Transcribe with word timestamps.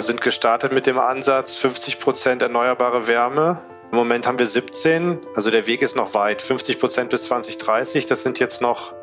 Wir 0.00 0.04
sind 0.04 0.22
gestartet 0.22 0.72
mit 0.72 0.86
dem 0.86 0.98
Ansatz 0.98 1.56
50 1.56 1.98
Prozent 1.98 2.40
erneuerbare 2.40 3.06
Wärme. 3.06 3.58
Im 3.92 3.98
Moment 3.98 4.26
haben 4.26 4.38
wir 4.38 4.46
17, 4.46 5.18
also 5.34 5.50
der 5.50 5.66
Weg 5.66 5.82
ist 5.82 5.94
noch 5.94 6.14
weit. 6.14 6.40
50 6.40 6.78
Prozent 6.78 7.10
bis 7.10 7.24
2030, 7.24 8.06
das 8.06 8.22
sind 8.22 8.40
jetzt 8.40 8.62
noch 8.62 8.94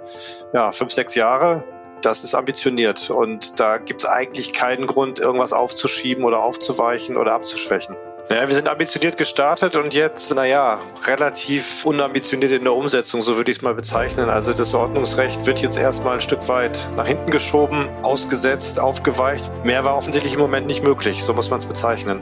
ja, 0.55 0.71
fünf, 0.71 0.91
sechs 0.91 1.13
Jahre. 1.13 1.63
Das 2.02 2.23
ist 2.23 2.33
ambitioniert 2.33 3.11
und 3.11 3.59
da 3.59 3.77
gibt 3.77 4.05
es 4.05 4.09
eigentlich 4.09 4.54
keinen 4.54 4.88
Grund, 4.88 5.20
irgendwas 5.20 5.54
aufzuschieben 5.54 6.23
oder 6.23 6.39
aufzuweichen 6.39 7.16
oder 7.16 7.34
abzuschwächen. 7.34 7.95
Naja, 8.30 8.46
wir 8.46 8.55
sind 8.55 8.68
ambitioniert 8.68 9.16
gestartet 9.16 9.78
und 9.78 9.94
jetzt, 9.94 10.36
naja, 10.36 10.82
relativ 11.05 11.86
unambitioniert 11.86 12.52
in 12.52 12.64
der 12.66 12.73
Umsetzung, 12.73 13.21
so 13.21 13.38
würde 13.38 13.52
ich 13.52 13.57
es 13.57 13.64
mal 13.64 13.73
bezeichnen. 13.73 14.30
Also 14.30 14.52
das 14.52 14.73
Ordnungsrecht 14.73 15.46
wird 15.46 15.59
jetzt 15.59 15.77
erstmal 15.77 16.16
ein 16.16 16.21
Stück 16.21 16.45
weit 16.50 16.90
nach 16.98 17.08
hinten 17.08 17.32
geschoben, 17.32 17.88
ausgesetzt, 18.04 18.82
aufgeweicht. 18.82 19.63
Mehr 19.63 19.85
war 19.85 19.95
offensichtlich 19.95 20.34
im 20.34 20.41
Moment 20.41 20.68
nicht 20.68 20.84
möglich, 20.84 21.23
so 21.23 21.34
muss 21.34 21.49
man 21.49 21.59
es 21.59 21.66
bezeichnen. 21.66 22.21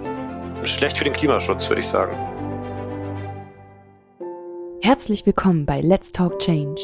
Schlecht 0.61 0.95
für 0.95 1.05
den 1.05 1.13
Klimaschutz, 1.13 1.69
würde 1.69 1.81
ich 1.81 1.87
sagen. 1.87 2.15
Herzlich 4.81 5.25
willkommen 5.25 5.65
bei 5.65 5.81
Let's 5.81 6.11
Talk 6.11 6.37
Change. 6.37 6.81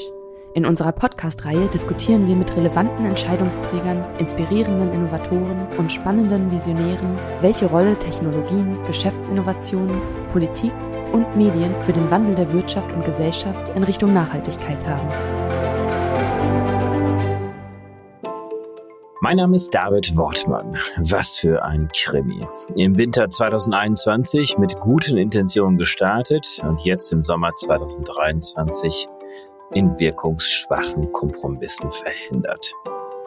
In 0.54 0.66
unserer 0.66 0.92
Podcast-Reihe 0.92 1.70
diskutieren 1.70 2.28
wir 2.28 2.36
mit 2.36 2.54
relevanten 2.58 3.06
Entscheidungsträgern, 3.06 4.04
inspirierenden 4.18 4.92
Innovatoren 4.92 5.66
und 5.78 5.90
spannenden 5.90 6.52
Visionären, 6.52 7.18
welche 7.40 7.68
Rolle 7.68 7.98
Technologien, 7.98 8.78
Geschäftsinnovationen, 8.86 9.96
Politik 10.34 10.74
und 11.14 11.38
Medien 11.38 11.74
für 11.84 11.94
den 11.94 12.12
Wandel 12.12 12.36
der 12.36 12.52
Wirtschaft 12.52 12.92
und 12.92 13.06
Gesellschaft 13.06 13.70
in 13.78 13.84
Richtung 13.84 14.14
Nachhaltigkeit 14.14 14.86
haben. 14.86 15.08
Mein 19.22 19.38
Name 19.38 19.56
ist 19.56 19.74
David 19.74 20.18
Wortmann. 20.18 20.76
Was 20.98 21.38
für 21.38 21.64
ein 21.64 21.88
Krimi. 21.96 22.46
Im 22.76 22.98
Winter 22.98 23.30
2021 23.30 24.58
mit 24.58 24.78
guten 24.82 25.16
Intentionen 25.16 25.78
gestartet 25.78 26.62
und 26.68 26.82
jetzt 26.82 27.14
im 27.14 27.24
Sommer 27.24 27.54
2023 27.54 29.08
in 29.74 30.00
wirkungsschwachen 30.00 31.12
Kompromissen 31.12 31.90
verhindert. 31.90 32.74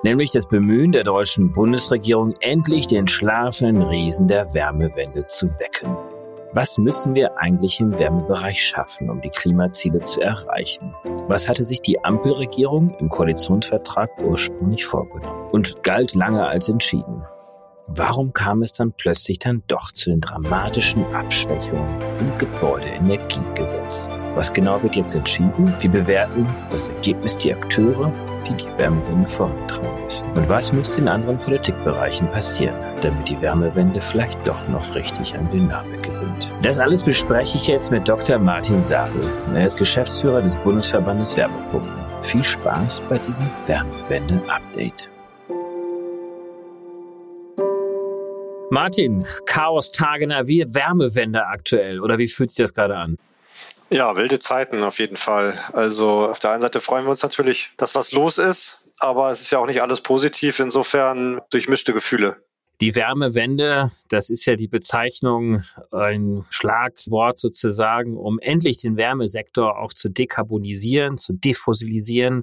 Nämlich 0.03 0.33
das 0.33 0.47
Bemühen 0.47 0.93
der 0.93 1.05
deutschen 1.05 1.53
Bundesregierung, 1.53 2.35
endlich 2.41 2.87
den 2.87 3.09
schlafenden 3.09 3.83
Riesen 3.83 4.29
der 4.29 4.53
Wärmewende 4.53 5.27
zu 5.27 5.49
wecken. 5.59 5.97
Was 6.53 6.79
müssen 6.79 7.15
wir 7.15 7.37
eigentlich 7.39 7.81
im 7.81 7.99
Wärmebereich 7.99 8.63
schaffen, 8.63 9.11
um 9.11 9.21
die 9.21 9.31
Klimaziele 9.31 10.05
zu 10.05 10.21
erreichen? 10.21 10.95
Was 11.27 11.49
hatte 11.49 11.65
sich 11.65 11.81
die 11.81 12.05
Ampelregierung 12.05 12.95
im 13.01 13.09
Koalitionsvertrag 13.09 14.11
ursprünglich 14.23 14.87
vorgenommen 14.87 15.51
und 15.51 15.83
galt 15.83 16.15
lange 16.15 16.47
als 16.47 16.69
entschieden? 16.69 17.25
Warum 17.87 18.33
kam 18.33 18.63
es 18.63 18.73
dann 18.73 18.93
plötzlich 18.93 19.39
dann 19.39 19.63
doch 19.67 19.93
zu 19.93 20.09
den 20.09 20.23
dramatischen 20.23 21.05
Abschwächungen 21.15 21.87
im 22.19 22.39
Gebäudeenergiegesetz? 22.39 24.09
Was 24.33 24.53
genau 24.53 24.83
wird 24.83 24.97
jetzt 24.97 25.15
entschieden? 25.15 25.73
Wir 25.81 25.91
bewerten 25.91 26.47
das 26.71 26.89
Ergebnis 26.89 27.37
die 27.37 27.53
Akteure, 27.53 28.11
die 28.49 28.55
die 28.55 28.79
Wärmewende 28.79 29.29
vorantreiben 29.29 30.03
müssen. 30.03 30.27
Und 30.33 30.49
was 30.49 30.73
muss 30.73 30.97
in 30.97 31.09
anderen 31.09 31.39
Politikbereichen 31.39 32.27
passieren, 32.29 32.75
damit 33.03 33.29
die 33.29 33.41
Wärmewende 33.43 34.01
vielleicht 34.01 34.45
doch 34.47 34.67
noch 34.69 34.95
richtig 34.95 35.37
an 35.37 35.51
Dynamik 35.51 36.03
gewinnt? 36.03 36.55
Das 36.63 36.79
alles 36.79 37.03
bespreche 37.03 37.59
ich 37.59 37.67
jetzt 37.67 37.91
mit 37.91 38.09
Dr. 38.09 38.39
Martin 38.39 38.83
Sabel. 38.83 39.31
Er 39.55 39.67
ist 39.67 39.77
Geschäftsführer 39.77 40.41
des 40.41 40.57
Bundesverbandes 40.57 41.37
Wärmepumpen. 41.37 41.93
Viel 42.23 42.45
Spaß 42.45 43.03
bei 43.11 43.19
diesem 43.19 43.45
Wärmewende-Update. 43.67 45.14
Martin, 48.75 49.25
Chaos-Tage 49.47 50.27
wie 50.47 50.65
Wärmewende 50.67 51.47
aktuell 51.47 52.01
oder 52.01 52.19
wie 52.19 52.27
fühlt 52.27 52.51
sich 52.51 52.59
das 52.59 52.75
gerade 52.75 52.97
an? 52.97 53.19
Ja, 53.89 54.17
wilde 54.17 54.41
Zeiten 54.41 54.83
auf 54.83 54.99
jeden 54.99 55.17
Fall. 55.17 55.55
Also 55.73 56.29
auf 56.29 56.41
der 56.41 56.51
einen 56.51 56.63
Seite 56.63 56.81
freuen 56.81 57.05
wir 57.05 57.11
uns 57.11 57.23
natürlich, 57.23 57.71
dass 57.77 57.95
was 57.95 58.11
los 58.11 58.37
ist, 58.37 58.91
aber 58.99 59.31
es 59.31 59.43
ist 59.43 59.53
ja 59.53 59.61
auch 59.61 59.67
nicht 59.67 59.81
alles 59.81 60.01
positiv, 60.01 60.59
insofern 60.59 61.41
durchmischte 61.53 61.93
Gefühle. 61.93 62.39
Die 62.81 62.97
Wärmewende, 62.97 63.91
das 64.09 64.29
ist 64.29 64.45
ja 64.45 64.57
die 64.57 64.67
Bezeichnung, 64.67 65.63
ein 65.93 66.45
Schlagwort 66.51 67.39
sozusagen, 67.39 68.17
um 68.17 68.41
endlich 68.41 68.79
den 68.79 68.97
Wärmesektor 68.97 69.79
auch 69.79 69.93
zu 69.93 70.09
dekarbonisieren, 70.09 71.17
zu 71.17 71.33
defossilisieren 71.33 72.43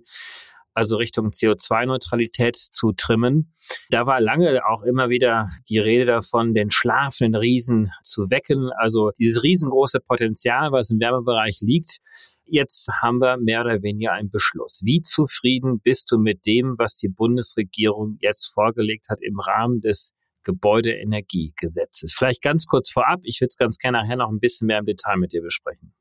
also 0.73 0.97
Richtung 0.97 1.29
CO2-Neutralität 1.29 2.55
zu 2.55 2.91
trimmen. 2.93 3.53
Da 3.89 4.05
war 4.05 4.21
lange 4.21 4.61
auch 4.65 4.83
immer 4.83 5.09
wieder 5.09 5.49
die 5.69 5.79
Rede 5.79 6.05
davon, 6.05 6.53
den 6.53 6.71
schlafenden 6.71 7.35
Riesen 7.35 7.91
zu 8.03 8.29
wecken. 8.29 8.69
Also 8.77 9.11
dieses 9.17 9.43
riesengroße 9.43 9.99
Potenzial, 9.99 10.71
was 10.71 10.89
im 10.89 10.99
Wärmebereich 10.99 11.59
liegt. 11.61 11.97
Jetzt 12.45 12.89
haben 13.01 13.19
wir 13.19 13.37
mehr 13.37 13.61
oder 13.61 13.81
weniger 13.81 14.11
einen 14.11 14.29
Beschluss. 14.29 14.81
Wie 14.83 15.01
zufrieden 15.01 15.79
bist 15.79 16.11
du 16.11 16.17
mit 16.17 16.45
dem, 16.45 16.75
was 16.77 16.95
die 16.95 17.07
Bundesregierung 17.07 18.17
jetzt 18.19 18.47
vorgelegt 18.47 19.07
hat 19.09 19.19
im 19.21 19.39
Rahmen 19.39 19.79
des 19.79 20.11
Gebäudeenergiegesetzes? 20.43 22.13
Vielleicht 22.13 22.41
ganz 22.41 22.65
kurz 22.65 22.89
vorab. 22.89 23.21
Ich 23.23 23.39
würde 23.39 23.49
es 23.49 23.57
ganz 23.57 23.77
gerne 23.77 23.99
nachher 23.99 24.17
noch 24.17 24.29
ein 24.29 24.39
bisschen 24.39 24.67
mehr 24.67 24.79
im 24.79 24.85
Detail 24.85 25.17
mit 25.17 25.31
dir 25.31 25.41
besprechen. 25.41 25.93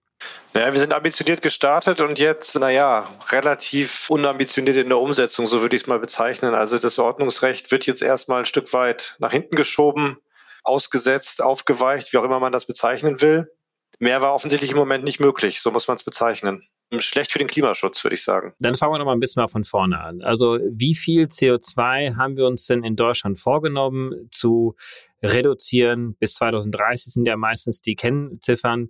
Naja, 0.52 0.72
wir 0.72 0.80
sind 0.80 0.92
ambitioniert 0.92 1.42
gestartet 1.42 2.00
und 2.00 2.18
jetzt, 2.18 2.58
naja, 2.58 3.08
relativ 3.28 4.10
unambitioniert 4.10 4.76
in 4.76 4.88
der 4.88 4.98
Umsetzung, 4.98 5.46
so 5.46 5.60
würde 5.60 5.76
ich 5.76 5.82
es 5.82 5.88
mal 5.88 6.00
bezeichnen. 6.00 6.54
Also 6.54 6.78
das 6.78 6.98
Ordnungsrecht 6.98 7.70
wird 7.70 7.86
jetzt 7.86 8.02
erstmal 8.02 8.40
ein 8.40 8.46
Stück 8.46 8.72
weit 8.72 9.16
nach 9.20 9.32
hinten 9.32 9.54
geschoben, 9.54 10.18
ausgesetzt, 10.64 11.42
aufgeweicht, 11.42 12.12
wie 12.12 12.18
auch 12.18 12.24
immer 12.24 12.40
man 12.40 12.52
das 12.52 12.66
bezeichnen 12.66 13.22
will. 13.22 13.50
Mehr 13.98 14.22
war 14.22 14.34
offensichtlich 14.34 14.72
im 14.72 14.76
Moment 14.76 15.04
nicht 15.04 15.20
möglich, 15.20 15.60
so 15.60 15.70
muss 15.70 15.88
man 15.88 15.96
es 15.96 16.04
bezeichnen. 16.04 16.66
Schlecht 16.98 17.30
für 17.30 17.38
den 17.38 17.46
Klimaschutz, 17.46 18.02
würde 18.02 18.14
ich 18.14 18.24
sagen. 18.24 18.52
Dann 18.58 18.74
fangen 18.74 18.92
wir 18.92 18.98
noch 18.98 19.04
mal 19.04 19.12
ein 19.12 19.20
bisschen 19.20 19.40
mal 19.40 19.48
von 19.48 19.62
vorne 19.62 20.00
an. 20.00 20.22
Also 20.22 20.58
wie 20.68 20.96
viel 20.96 21.26
CO2 21.26 22.16
haben 22.16 22.36
wir 22.36 22.46
uns 22.46 22.66
denn 22.66 22.82
in 22.82 22.96
Deutschland 22.96 23.38
vorgenommen 23.38 24.28
zu 24.32 24.74
reduzieren? 25.22 26.16
Bis 26.18 26.34
2030 26.34 27.12
sind 27.12 27.26
ja 27.26 27.36
meistens 27.36 27.80
die 27.80 27.94
Kennziffern. 27.94 28.88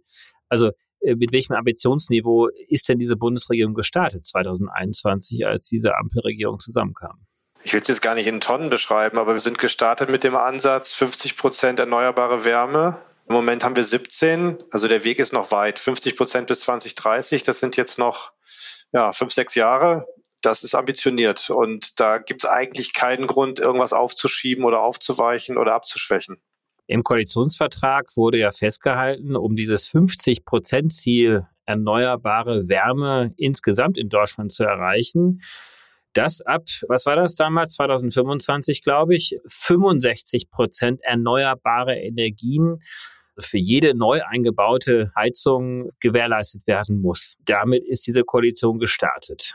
Also 0.49 0.71
mit 1.03 1.33
welchem 1.33 1.55
Ambitionsniveau 1.55 2.49
ist 2.69 2.89
denn 2.89 2.99
diese 2.99 3.17
Bundesregierung 3.17 3.75
gestartet 3.75 4.25
2021, 4.25 5.47
als 5.47 5.69
diese 5.69 5.97
Ampelregierung 5.97 6.59
zusammenkam? 6.59 7.27
Ich 7.63 7.73
will 7.73 7.81
es 7.81 7.89
jetzt 7.89 8.03
gar 8.03 8.15
nicht 8.15 8.27
in 8.27 8.41
Tonnen 8.41 8.71
beschreiben, 8.71 9.19
aber 9.19 9.35
wir 9.35 9.41
sind 9.41 9.59
gestartet 9.59 10.11
mit 10.11 10.25
dem 10.25 10.35
Ansatz 10.35 10.95
50 10.95 11.37
Prozent 11.37 11.79
erneuerbare 11.79 12.45
Wärme. 12.45 13.03
Im 13.29 13.35
Moment 13.35 13.65
haben 13.65 13.77
wir 13.77 13.85
17, 13.85 14.59
also 14.71 14.89
der 14.89 15.05
Weg 15.05 15.19
ist 15.19 15.33
noch 15.33 15.53
weit. 15.53 15.79
50 15.79 16.17
Prozent 16.17 16.47
bis 16.47 16.61
2030, 16.61 17.43
das 17.43 17.61
sind 17.61 17.77
jetzt 17.77 17.99
noch 17.99 18.33
ja, 18.93 19.13
fünf, 19.13 19.33
sechs 19.33 19.55
Jahre. 19.55 20.07
Das 20.43 20.65
ist 20.65 20.75
ambitioniert 20.75 21.51
und 21.51 22.01
da 22.01 22.17
gibt 22.17 22.45
es 22.45 22.51
eigentlich 22.51 22.95
keinen 22.95 23.27
Grund, 23.27 23.59
irgendwas 23.59 23.93
aufzuschieben 23.93 24.65
oder 24.65 24.81
aufzuweichen 24.81 25.59
oder 25.59 25.75
abzuschwächen. 25.75 26.41
Im 26.91 27.05
Koalitionsvertrag 27.05 28.17
wurde 28.17 28.39
ja 28.39 28.51
festgehalten, 28.51 29.37
um 29.37 29.55
dieses 29.55 29.89
50-Prozent-Ziel 29.93 31.47
erneuerbare 31.65 32.69
Wärme 32.69 33.33
insgesamt 33.37 33.97
in 33.97 34.09
Deutschland 34.09 34.51
zu 34.51 34.65
erreichen, 34.65 35.41
dass 36.15 36.43
ab, 36.43 36.65
was 36.89 37.07
war 37.07 37.15
das 37.15 37.37
damals, 37.37 37.75
2025, 37.75 38.83
glaube 38.83 39.15
ich, 39.15 39.39
65 39.47 40.51
Prozent 40.51 41.01
erneuerbare 41.03 41.95
Energien 41.95 42.79
für 43.39 43.59
jede 43.59 43.95
neu 43.95 44.23
eingebaute 44.25 45.13
Heizung 45.17 45.91
gewährleistet 46.01 46.67
werden 46.67 47.01
muss. 47.01 47.37
Damit 47.45 47.85
ist 47.85 48.05
diese 48.09 48.25
Koalition 48.25 48.81
gestartet. 48.81 49.55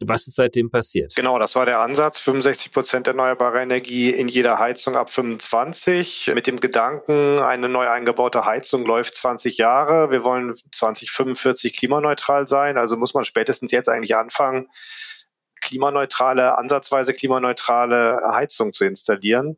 Was 0.00 0.26
ist 0.26 0.36
seitdem 0.36 0.70
passiert? 0.70 1.14
Genau, 1.16 1.38
das 1.38 1.56
war 1.56 1.64
der 1.64 1.80
Ansatz. 1.80 2.20
65 2.20 2.70
Prozent 2.70 3.06
erneuerbare 3.06 3.62
Energie 3.62 4.10
in 4.10 4.28
jeder 4.28 4.58
Heizung 4.58 4.94
ab 4.94 5.10
25. 5.10 6.32
Mit 6.34 6.46
dem 6.46 6.60
Gedanken, 6.60 7.38
eine 7.38 7.68
neu 7.68 7.88
eingebaute 7.88 8.44
Heizung 8.44 8.84
läuft 8.84 9.14
20 9.14 9.56
Jahre. 9.56 10.10
Wir 10.10 10.22
wollen 10.22 10.54
2045 10.72 11.74
klimaneutral 11.74 12.46
sein. 12.46 12.76
Also 12.76 12.96
muss 12.96 13.14
man 13.14 13.24
spätestens 13.24 13.72
jetzt 13.72 13.88
eigentlich 13.88 14.16
anfangen, 14.16 14.68
klimaneutrale, 15.62 16.58
ansatzweise 16.58 17.14
klimaneutrale 17.14 18.20
Heizung 18.32 18.72
zu 18.72 18.84
installieren. 18.84 19.56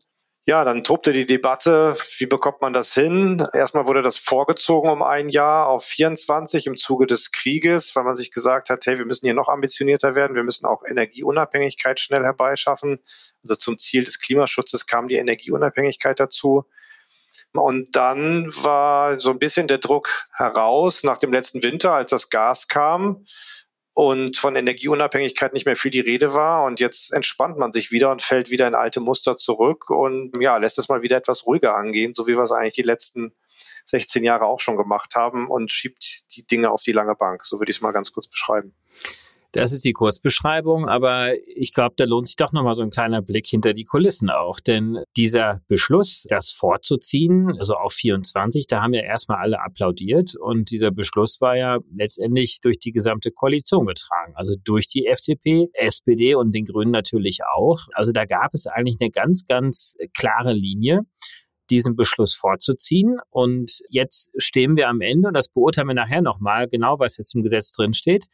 Ja, 0.48 0.64
dann 0.64 0.82
tobte 0.82 1.12
die 1.12 1.26
Debatte, 1.26 1.94
wie 2.16 2.24
bekommt 2.24 2.62
man 2.62 2.72
das 2.72 2.94
hin? 2.94 3.46
Erstmal 3.52 3.86
wurde 3.86 4.00
das 4.00 4.16
vorgezogen 4.16 4.88
um 4.88 5.02
ein 5.02 5.28
Jahr 5.28 5.66
auf 5.66 5.84
24 5.84 6.68
im 6.68 6.78
Zuge 6.78 7.06
des 7.06 7.32
Krieges, 7.32 7.94
weil 7.94 8.04
man 8.04 8.16
sich 8.16 8.30
gesagt 8.30 8.70
hat, 8.70 8.86
hey, 8.86 8.96
wir 8.96 9.04
müssen 9.04 9.26
hier 9.26 9.34
noch 9.34 9.50
ambitionierter 9.50 10.14
werden, 10.14 10.34
wir 10.34 10.44
müssen 10.44 10.64
auch 10.64 10.84
Energieunabhängigkeit 10.88 12.00
schnell 12.00 12.22
herbeischaffen. 12.22 12.98
Also 13.42 13.56
zum 13.56 13.76
Ziel 13.76 14.04
des 14.04 14.20
Klimaschutzes 14.20 14.86
kam 14.86 15.06
die 15.06 15.16
Energieunabhängigkeit 15.16 16.18
dazu. 16.18 16.64
Und 17.52 17.94
dann 17.94 18.46
war 18.64 19.20
so 19.20 19.28
ein 19.28 19.38
bisschen 19.38 19.68
der 19.68 19.76
Druck 19.76 20.28
heraus 20.32 21.04
nach 21.04 21.18
dem 21.18 21.30
letzten 21.30 21.62
Winter, 21.62 21.92
als 21.92 22.10
das 22.10 22.30
Gas 22.30 22.68
kam 22.68 23.26
und 23.98 24.36
von 24.36 24.54
Energieunabhängigkeit 24.54 25.52
nicht 25.52 25.66
mehr 25.66 25.74
viel 25.74 25.90
die 25.90 25.98
Rede 25.98 26.32
war. 26.32 26.62
Und 26.62 26.78
jetzt 26.78 27.12
entspannt 27.12 27.58
man 27.58 27.72
sich 27.72 27.90
wieder 27.90 28.12
und 28.12 28.22
fällt 28.22 28.48
wieder 28.48 28.68
in 28.68 28.76
alte 28.76 29.00
Muster 29.00 29.36
zurück 29.36 29.90
und 29.90 30.40
ja, 30.40 30.56
lässt 30.56 30.78
es 30.78 30.88
mal 30.88 31.02
wieder 31.02 31.16
etwas 31.16 31.46
ruhiger 31.46 31.76
angehen, 31.76 32.14
so 32.14 32.28
wie 32.28 32.36
wir 32.36 32.44
es 32.44 32.52
eigentlich 32.52 32.74
die 32.74 32.82
letzten 32.82 33.32
16 33.86 34.22
Jahre 34.22 34.44
auch 34.44 34.60
schon 34.60 34.76
gemacht 34.76 35.16
haben 35.16 35.48
und 35.48 35.72
schiebt 35.72 36.22
die 36.36 36.46
Dinge 36.46 36.70
auf 36.70 36.84
die 36.84 36.92
lange 36.92 37.16
Bank. 37.16 37.44
So 37.44 37.58
würde 37.58 37.70
ich 37.70 37.78
es 37.78 37.80
mal 37.80 37.90
ganz 37.90 38.12
kurz 38.12 38.28
beschreiben. 38.28 38.72
Das 39.52 39.72
ist 39.72 39.84
die 39.86 39.94
Kurzbeschreibung, 39.94 40.88
aber 40.88 41.32
ich 41.46 41.72
glaube, 41.72 41.94
da 41.96 42.04
lohnt 42.04 42.26
sich 42.26 42.36
doch 42.36 42.52
nochmal 42.52 42.74
so 42.74 42.82
ein 42.82 42.90
kleiner 42.90 43.22
Blick 43.22 43.46
hinter 43.46 43.72
die 43.72 43.84
Kulissen 43.84 44.28
auch. 44.28 44.60
Denn 44.60 44.98
dieser 45.16 45.62
Beschluss, 45.68 46.26
das 46.28 46.52
vorzuziehen, 46.52 47.56
also 47.58 47.74
auf 47.74 47.94
24, 47.94 48.66
da 48.66 48.82
haben 48.82 48.92
ja 48.92 49.02
erstmal 49.02 49.38
alle 49.38 49.62
applaudiert 49.62 50.36
und 50.36 50.70
dieser 50.70 50.90
Beschluss 50.90 51.40
war 51.40 51.56
ja 51.56 51.78
letztendlich 51.96 52.60
durch 52.60 52.78
die 52.78 52.92
gesamte 52.92 53.30
Koalition 53.30 53.86
getragen. 53.86 54.34
Also 54.34 54.54
durch 54.62 54.86
die 54.86 55.06
FDP, 55.06 55.68
SPD 55.72 56.34
und 56.34 56.54
den 56.54 56.66
Grünen 56.66 56.90
natürlich 56.90 57.38
auch. 57.56 57.86
Also 57.94 58.12
da 58.12 58.26
gab 58.26 58.52
es 58.52 58.66
eigentlich 58.66 58.98
eine 59.00 59.10
ganz, 59.10 59.46
ganz 59.46 59.96
klare 60.12 60.52
Linie 60.52 61.06
diesen 61.70 61.96
Beschluss 61.96 62.34
vorzuziehen. 62.34 63.18
Und 63.30 63.80
jetzt 63.88 64.30
stehen 64.38 64.76
wir 64.76 64.88
am 64.88 65.00
Ende, 65.00 65.28
und 65.28 65.34
das 65.34 65.48
beurteilen 65.48 65.88
wir 65.88 65.94
nachher 65.94 66.22
nochmal, 66.22 66.68
genau 66.68 66.98
was 66.98 67.16
jetzt 67.18 67.34
im 67.34 67.42
Gesetz 67.42 67.72
drin 67.72 67.92
steht. 67.92 68.26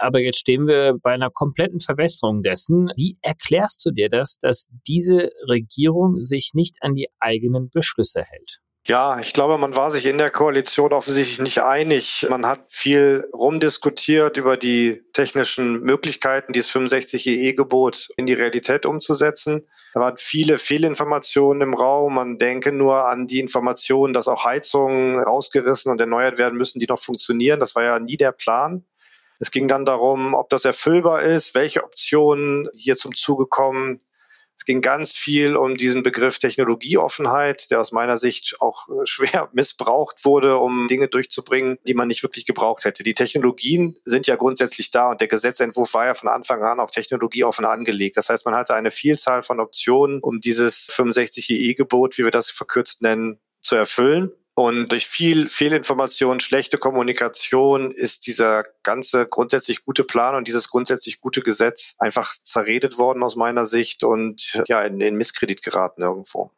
Aber 0.00 0.20
jetzt 0.20 0.38
stehen 0.38 0.66
wir 0.66 0.94
bei 1.02 1.12
einer 1.12 1.30
kompletten 1.30 1.80
Verwässerung 1.80 2.42
dessen. 2.42 2.90
Wie 2.96 3.18
erklärst 3.22 3.84
du 3.84 3.90
dir 3.90 4.08
das, 4.08 4.38
dass 4.38 4.68
diese 4.88 5.30
Regierung 5.48 6.22
sich 6.22 6.52
nicht 6.54 6.76
an 6.80 6.94
die 6.94 7.08
eigenen 7.20 7.70
Beschlüsse 7.70 8.22
hält? 8.22 8.60
Ja, 8.86 9.20
ich 9.20 9.34
glaube, 9.34 9.58
man 9.58 9.76
war 9.76 9.90
sich 9.90 10.06
in 10.06 10.16
der 10.16 10.30
Koalition 10.30 10.94
offensichtlich 10.94 11.38
nicht 11.38 11.62
einig. 11.62 12.26
Man 12.30 12.46
hat 12.46 12.72
viel 12.72 13.28
rumdiskutiert 13.34 14.38
über 14.38 14.56
die 14.56 15.02
technischen 15.12 15.82
Möglichkeiten, 15.82 16.54
dieses 16.54 16.70
65 16.70 17.26
EE-Gebot 17.26 18.08
in 18.16 18.24
die 18.24 18.32
Realität 18.32 18.86
umzusetzen. 18.86 19.68
Da 19.92 20.00
waren 20.00 20.16
viele 20.16 20.56
Fehlinformationen 20.56 21.62
im 21.62 21.74
Raum. 21.74 22.14
Man 22.14 22.38
denke 22.38 22.72
nur 22.72 23.06
an 23.06 23.26
die 23.26 23.40
Information, 23.40 24.14
dass 24.14 24.28
auch 24.28 24.46
Heizungen 24.46 25.20
rausgerissen 25.22 25.92
und 25.92 26.00
erneuert 26.00 26.38
werden 26.38 26.56
müssen, 26.56 26.80
die 26.80 26.86
noch 26.86 26.98
funktionieren. 26.98 27.60
Das 27.60 27.76
war 27.76 27.82
ja 27.82 27.98
nie 27.98 28.16
der 28.16 28.32
Plan. 28.32 28.86
Es 29.40 29.50
ging 29.50 29.68
dann 29.68 29.86
darum, 29.86 30.34
ob 30.34 30.50
das 30.50 30.66
erfüllbar 30.66 31.22
ist, 31.22 31.54
welche 31.54 31.82
Optionen 31.82 32.68
hier 32.74 32.96
zum 32.96 33.14
Zuge 33.16 33.46
kommen. 33.46 34.02
Es 34.58 34.66
ging 34.66 34.82
ganz 34.82 35.14
viel 35.14 35.56
um 35.56 35.78
diesen 35.78 36.02
Begriff 36.02 36.36
Technologieoffenheit, 36.38 37.70
der 37.70 37.80
aus 37.80 37.92
meiner 37.92 38.18
Sicht 38.18 38.56
auch 38.60 38.86
äh, 38.90 39.06
schwer 39.06 39.48
missbraucht 39.54 40.26
wurde, 40.26 40.58
um 40.58 40.86
Dinge 40.88 41.08
durchzubringen, 41.08 41.78
die 41.88 41.94
man 41.94 42.08
nicht 42.08 42.22
wirklich 42.22 42.44
gebraucht 42.44 42.84
hätte. 42.84 43.02
Die 43.02 43.14
Technologien 43.14 43.96
sind 44.02 44.26
ja 44.26 44.36
grundsätzlich 44.36 44.90
da 44.90 45.12
und 45.12 45.22
der 45.22 45.28
Gesetzentwurf 45.28 45.94
war 45.94 46.04
ja 46.04 46.12
von 46.12 46.28
Anfang 46.28 46.62
an 46.62 46.78
auch 46.78 46.90
technologieoffen 46.90 47.64
angelegt. 47.64 48.18
Das 48.18 48.28
heißt, 48.28 48.44
man 48.44 48.54
hatte 48.54 48.74
eine 48.74 48.90
Vielzahl 48.90 49.42
von 49.42 49.58
Optionen, 49.58 50.20
um 50.20 50.42
dieses 50.42 50.90
65 50.92 51.48
EE-Gebot, 51.48 52.18
wie 52.18 52.24
wir 52.24 52.30
das 52.30 52.50
verkürzt 52.50 53.00
nennen, 53.00 53.40
zu 53.62 53.76
erfüllen. 53.76 54.32
Und 54.60 54.92
durch 54.92 55.06
viel 55.06 55.48
Fehlinformation, 55.48 56.38
schlechte 56.38 56.76
Kommunikation 56.76 57.92
ist 57.92 58.26
dieser 58.26 58.64
ganze 58.82 59.26
grundsätzlich 59.26 59.86
gute 59.86 60.04
Plan 60.04 60.34
und 60.34 60.46
dieses 60.46 60.68
grundsätzlich 60.68 61.22
gute 61.22 61.40
Gesetz 61.40 61.94
einfach 61.98 62.34
zerredet 62.42 62.98
worden 62.98 63.22
aus 63.22 63.36
meiner 63.36 63.64
Sicht 63.64 64.04
und 64.04 64.62
ja, 64.68 64.82
in, 64.82 65.00
in 65.00 65.16
Misskredit 65.16 65.62
geraten 65.62 66.02
irgendwo. 66.02 66.50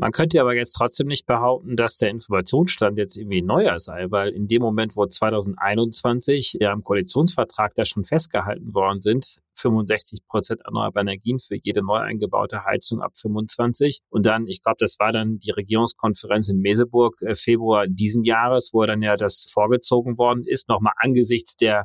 Man 0.00 0.12
könnte 0.12 0.40
aber 0.40 0.54
jetzt 0.54 0.72
trotzdem 0.72 1.08
nicht 1.08 1.26
behaupten, 1.26 1.76
dass 1.76 1.98
der 1.98 2.08
Informationsstand 2.08 2.96
jetzt 2.96 3.18
irgendwie 3.18 3.42
neuer 3.42 3.78
sei, 3.80 4.06
weil 4.08 4.30
in 4.30 4.48
dem 4.48 4.62
Moment, 4.62 4.96
wo 4.96 5.04
2021 5.04 6.56
ja 6.58 6.72
im 6.72 6.82
Koalitionsvertrag 6.82 7.74
da 7.74 7.84
schon 7.84 8.06
festgehalten 8.06 8.72
worden 8.72 9.02
sind, 9.02 9.36
65 9.56 10.26
Prozent 10.26 10.62
erneuerbare 10.64 11.02
Energien 11.02 11.38
für 11.38 11.54
jede 11.54 11.84
neu 11.84 11.98
eingebaute 11.98 12.64
Heizung 12.64 13.02
ab 13.02 13.12
25. 13.14 14.00
Und 14.08 14.24
dann, 14.24 14.46
ich 14.46 14.62
glaube, 14.62 14.76
das 14.78 14.98
war 14.98 15.12
dann 15.12 15.38
die 15.38 15.50
Regierungskonferenz 15.50 16.48
in 16.48 16.60
Meseburg 16.60 17.20
äh, 17.20 17.34
Februar 17.34 17.86
diesen 17.86 18.24
Jahres, 18.24 18.70
wo 18.72 18.82
dann 18.86 19.02
ja 19.02 19.16
das 19.16 19.48
vorgezogen 19.52 20.16
worden 20.16 20.44
ist, 20.46 20.70
nochmal 20.70 20.94
angesichts 20.96 21.56
der 21.56 21.84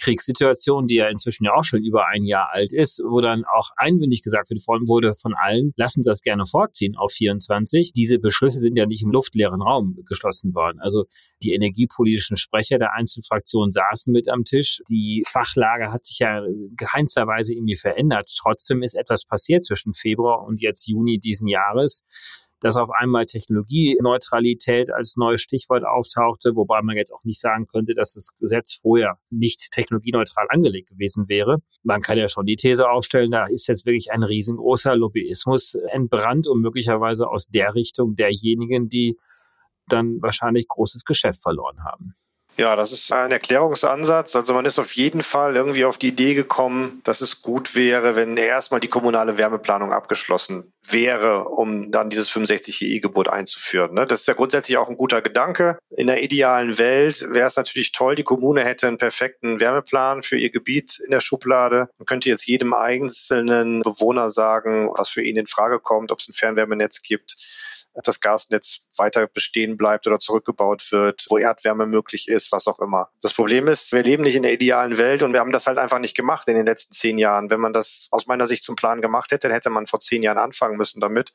Kriegssituation, 0.00 0.86
die 0.86 0.96
ja 0.96 1.08
inzwischen 1.08 1.44
ja 1.44 1.54
auch 1.54 1.64
schon 1.64 1.82
über 1.84 2.06
ein 2.06 2.24
Jahr 2.24 2.50
alt 2.52 2.72
ist, 2.72 3.00
wo 3.04 3.20
dann 3.20 3.44
auch 3.44 3.70
einmündig 3.76 4.22
gesagt 4.22 4.50
wird, 4.50 4.62
vor 4.62 4.78
wurde 4.86 5.14
von 5.14 5.34
allen, 5.34 5.72
lassen 5.76 6.02
Sie 6.02 6.10
das 6.10 6.22
gerne 6.22 6.46
vorziehen 6.46 6.96
auf 6.96 7.12
24. 7.12 7.92
Diese 7.92 8.18
Beschlüsse 8.18 8.60
sind 8.60 8.76
ja 8.76 8.86
nicht 8.86 9.02
im 9.02 9.10
luftleeren 9.10 9.60
Raum 9.60 9.98
geschlossen 10.06 10.54
worden. 10.54 10.78
Also 10.80 11.04
die 11.42 11.52
energiepolitischen 11.52 12.36
Sprecher 12.36 12.78
der 12.78 12.92
einzelnen 12.94 13.24
Fraktionen 13.24 13.70
saßen 13.70 14.12
mit 14.12 14.28
am 14.28 14.44
Tisch. 14.44 14.80
Die 14.88 15.24
Fachlage 15.26 15.92
hat 15.92 16.04
sich 16.04 16.20
ja 16.20 16.42
keinsterweise 16.76 17.54
irgendwie 17.54 17.76
verändert. 17.76 18.30
Trotzdem 18.38 18.82
ist 18.82 18.94
etwas 18.94 19.24
passiert 19.24 19.64
zwischen 19.64 19.94
Februar 19.94 20.44
und 20.44 20.60
jetzt 20.60 20.86
Juni 20.86 21.18
diesen 21.18 21.48
Jahres 21.48 22.02
dass 22.60 22.76
auf 22.76 22.90
einmal 22.90 23.26
Technologieneutralität 23.26 24.90
als 24.90 25.16
neues 25.16 25.40
Stichwort 25.40 25.84
auftauchte, 25.84 26.56
wobei 26.56 26.82
man 26.82 26.96
jetzt 26.96 27.12
auch 27.12 27.24
nicht 27.24 27.40
sagen 27.40 27.66
könnte, 27.66 27.94
dass 27.94 28.14
das 28.14 28.28
Gesetz 28.38 28.74
vorher 28.74 29.18
nicht 29.30 29.70
technologieneutral 29.72 30.46
angelegt 30.48 30.90
gewesen 30.90 31.28
wäre. 31.28 31.58
Man 31.82 32.00
kann 32.00 32.18
ja 32.18 32.28
schon 32.28 32.46
die 32.46 32.56
These 32.56 32.88
aufstellen, 32.88 33.30
da 33.30 33.46
ist 33.46 33.66
jetzt 33.66 33.86
wirklich 33.86 34.10
ein 34.12 34.22
riesengroßer 34.22 34.96
Lobbyismus 34.96 35.74
entbrannt 35.92 36.46
und 36.46 36.60
möglicherweise 36.60 37.28
aus 37.28 37.46
der 37.46 37.74
Richtung 37.74 38.16
derjenigen, 38.16 38.88
die 38.88 39.18
dann 39.88 40.20
wahrscheinlich 40.20 40.68
großes 40.68 41.04
Geschäft 41.04 41.42
verloren 41.42 41.84
haben. 41.84 42.12
Ja, 42.58 42.74
das 42.74 42.90
ist 42.90 43.12
ein 43.12 43.30
Erklärungsansatz. 43.30 44.34
Also 44.34 44.52
man 44.52 44.64
ist 44.64 44.80
auf 44.80 44.90
jeden 44.94 45.22
Fall 45.22 45.54
irgendwie 45.54 45.84
auf 45.84 45.96
die 45.96 46.08
Idee 46.08 46.34
gekommen, 46.34 47.00
dass 47.04 47.20
es 47.20 47.40
gut 47.40 47.76
wäre, 47.76 48.16
wenn 48.16 48.36
erstmal 48.36 48.80
die 48.80 48.88
kommunale 48.88 49.38
Wärmeplanung 49.38 49.92
abgeschlossen 49.92 50.72
wäre, 50.90 51.44
um 51.44 51.92
dann 51.92 52.10
dieses 52.10 52.30
65 52.30 52.82
EE-Gebot 52.82 53.28
einzuführen. 53.28 53.94
Ne? 53.94 54.08
Das 54.08 54.22
ist 54.22 54.26
ja 54.26 54.34
grundsätzlich 54.34 54.76
auch 54.76 54.88
ein 54.88 54.96
guter 54.96 55.22
Gedanke. 55.22 55.78
In 55.90 56.08
der 56.08 56.20
idealen 56.20 56.78
Welt 56.80 57.28
wäre 57.30 57.46
es 57.46 57.54
natürlich 57.54 57.92
toll, 57.92 58.16
die 58.16 58.24
Kommune 58.24 58.64
hätte 58.64 58.88
einen 58.88 58.98
perfekten 58.98 59.60
Wärmeplan 59.60 60.24
für 60.24 60.36
ihr 60.36 60.50
Gebiet 60.50 60.98
in 60.98 61.12
der 61.12 61.20
Schublade. 61.20 61.88
Man 61.98 62.06
könnte 62.06 62.28
jetzt 62.28 62.48
jedem 62.48 62.74
einzelnen 62.74 63.82
Bewohner 63.82 64.30
sagen, 64.30 64.90
was 64.96 65.10
für 65.10 65.22
ihn 65.22 65.36
in 65.36 65.46
Frage 65.46 65.78
kommt, 65.78 66.10
ob 66.10 66.18
es 66.18 66.28
ein 66.28 66.34
Fernwärmenetz 66.34 67.02
gibt 67.02 67.36
das 68.04 68.20
Gasnetz 68.20 68.80
weiter 68.96 69.26
bestehen 69.26 69.76
bleibt 69.76 70.06
oder 70.06 70.18
zurückgebaut 70.18 70.92
wird, 70.92 71.26
wo 71.28 71.38
Erdwärme 71.38 71.86
möglich 71.86 72.28
ist, 72.28 72.52
was 72.52 72.66
auch 72.66 72.78
immer. 72.78 73.10
Das 73.20 73.34
Problem 73.34 73.66
ist, 73.68 73.92
wir 73.92 74.02
leben 74.02 74.22
nicht 74.22 74.36
in 74.36 74.42
der 74.42 74.52
idealen 74.52 74.98
Welt 74.98 75.22
und 75.22 75.32
wir 75.32 75.40
haben 75.40 75.52
das 75.52 75.66
halt 75.66 75.78
einfach 75.78 75.98
nicht 75.98 76.16
gemacht 76.16 76.48
in 76.48 76.54
den 76.54 76.66
letzten 76.66 76.94
zehn 76.94 77.18
Jahren. 77.18 77.50
Wenn 77.50 77.60
man 77.60 77.72
das 77.72 78.08
aus 78.10 78.26
meiner 78.26 78.46
Sicht 78.46 78.64
zum 78.64 78.76
Plan 78.76 79.00
gemacht 79.00 79.32
hätte, 79.32 79.48
dann 79.48 79.54
hätte 79.54 79.70
man 79.70 79.86
vor 79.86 80.00
zehn 80.00 80.22
Jahren 80.22 80.38
anfangen 80.38 80.76
müssen 80.76 81.00
damit. 81.00 81.32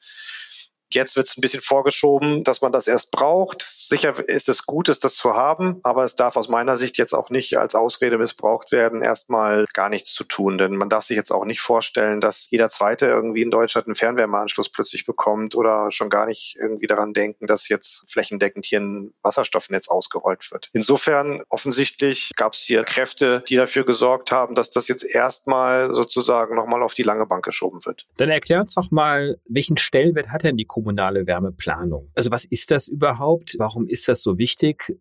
Jetzt 0.94 1.16
wird 1.16 1.28
es 1.28 1.38
ein 1.38 1.42
bisschen 1.42 1.62
vorgeschoben, 1.62 2.44
dass 2.44 2.62
man 2.62 2.72
das 2.72 2.88
erst 2.88 3.12
braucht. 3.12 3.62
Sicher 3.62 4.14
ist 4.28 4.50
es 4.50 4.66
gut, 4.66 4.90
ist 4.90 5.04
das 5.04 5.16
zu 5.16 5.34
haben, 5.34 5.80
aber 5.84 6.04
es 6.04 6.16
darf 6.16 6.36
aus 6.36 6.50
meiner 6.50 6.78
Sicht 6.78 6.98
jetzt 6.98 7.14
auch 7.14 7.30
nicht 7.30 7.58
als 7.58 7.76
Ausrede 7.76 8.18
missbraucht 8.18 8.72
werden, 8.72 9.02
erstmal 9.02 9.66
gar 9.74 9.90
nichts 9.90 10.14
zu 10.14 10.24
tun. 10.24 10.58
Denn 10.58 10.76
man 10.76 10.90
darf 10.90 11.04
sich 11.04 11.18
jetzt 11.18 11.32
auch 11.32 11.46
nicht 11.46 11.62
vorstellen, 11.62 12.22
dass 12.22 12.48
jeder 12.50 12.70
Zweite 12.70 13.08
irgendwie 13.08 13.42
in 13.42 13.52
Deutschland 13.52 13.88
einen 13.88 13.96
Fernwärmeanschluss 13.96 14.70
plötzlich 14.70 15.06
bekommt 15.06 15.56
oder 15.56 15.92
schon 15.92 16.10
gar 16.10 16.26
nicht 16.26 16.58
irgendwie 16.60 16.88
daran 16.88 17.14
denken, 17.14 17.48
dass 17.48 17.70
jetzt 17.70 18.12
flächendeckend 18.12 18.66
hier 18.66 18.80
ein 18.80 19.14
Wasserstoffnetz 19.22 19.88
ausgerollt 19.88 20.52
wird. 20.52 20.70
Insofern 20.74 21.42
offensichtlich 21.50 22.32
gab 22.36 22.54
es 22.54 22.62
hier 22.62 22.84
Kräfte, 22.84 23.44
die 23.48 23.56
dafür 23.56 23.86
gesorgt 23.86 24.32
haben, 24.32 24.56
dass 24.56 24.70
das 24.70 24.88
jetzt 24.88 25.04
erstmal 25.04 25.94
sozusagen 25.94 26.56
nochmal 26.56 26.84
auf 26.84 26.94
die 26.94 27.04
lange 27.04 27.26
Bank 27.26 27.44
geschoben 27.44 27.86
wird. 27.86 28.08
Dann 28.18 28.30
erklär 28.30 28.60
uns 28.60 28.74
doch 28.76 28.92
mal, 28.92 29.38
welchen 29.48 29.78
Stellenwert 29.78 30.30
hat 30.30 30.44
denn 30.44 30.58
die 30.58 30.66
kommunale 30.84 31.26
Wärmeplanung. 31.26 32.12
Also 32.16 32.30
was 32.32 32.46
ist 32.46 32.72
das 32.72 32.88
überhaupt? 32.88 33.56
Warum 33.58 33.88
ist 33.88 34.08
das 34.08 34.22
so 34.22 34.38
wichtig? 34.38 34.98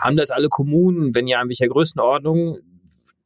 Haben 0.00 0.16
das 0.16 0.30
alle 0.30 0.48
Kommunen? 0.48 1.14
Wenn 1.14 1.26
ja, 1.26 1.42
in 1.42 1.48
welcher 1.48 1.68
Größenordnung? 1.68 2.58